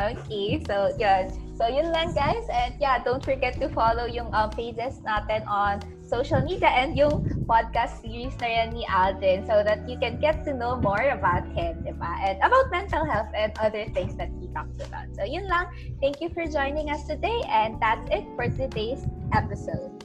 Okay, 0.00 0.62
so 0.64 0.88
yun. 0.96 1.28
So 1.52 1.68
yun 1.68 1.92
lang 1.92 2.16
guys. 2.16 2.48
And 2.48 2.74
yeah, 2.80 3.04
don't 3.04 3.22
forget 3.22 3.60
to 3.60 3.68
follow 3.68 4.08
yung 4.08 4.32
um, 4.32 4.48
pages 4.50 5.04
natin 5.04 5.44
on 5.44 5.84
social 6.00 6.40
media 6.40 6.72
and 6.72 6.96
yung 6.96 7.20
podcast 7.44 8.00
series 8.00 8.32
na 8.40 8.48
yan 8.48 8.68
ni 8.72 8.84
Alden 8.88 9.44
so 9.44 9.60
that 9.60 9.84
you 9.84 10.00
can 10.00 10.16
get 10.16 10.44
to 10.48 10.56
know 10.56 10.80
more 10.80 11.12
about 11.12 11.44
him, 11.52 11.84
di 11.84 11.92
ba? 11.92 12.08
And 12.24 12.40
about 12.40 12.72
mental 12.72 13.04
health 13.04 13.30
and 13.36 13.52
other 13.60 13.84
things 13.92 14.16
that 14.16 14.32
he 14.40 14.48
talks 14.56 14.80
about. 14.80 15.12
So 15.12 15.28
yun 15.28 15.44
lang. 15.46 15.68
Thank 16.00 16.24
you 16.24 16.32
for 16.32 16.48
joining 16.48 16.88
us 16.88 17.04
today 17.04 17.44
and 17.52 17.76
that's 17.76 18.08
it 18.08 18.24
for 18.34 18.48
today's 18.48 19.04
episode. 19.36 20.01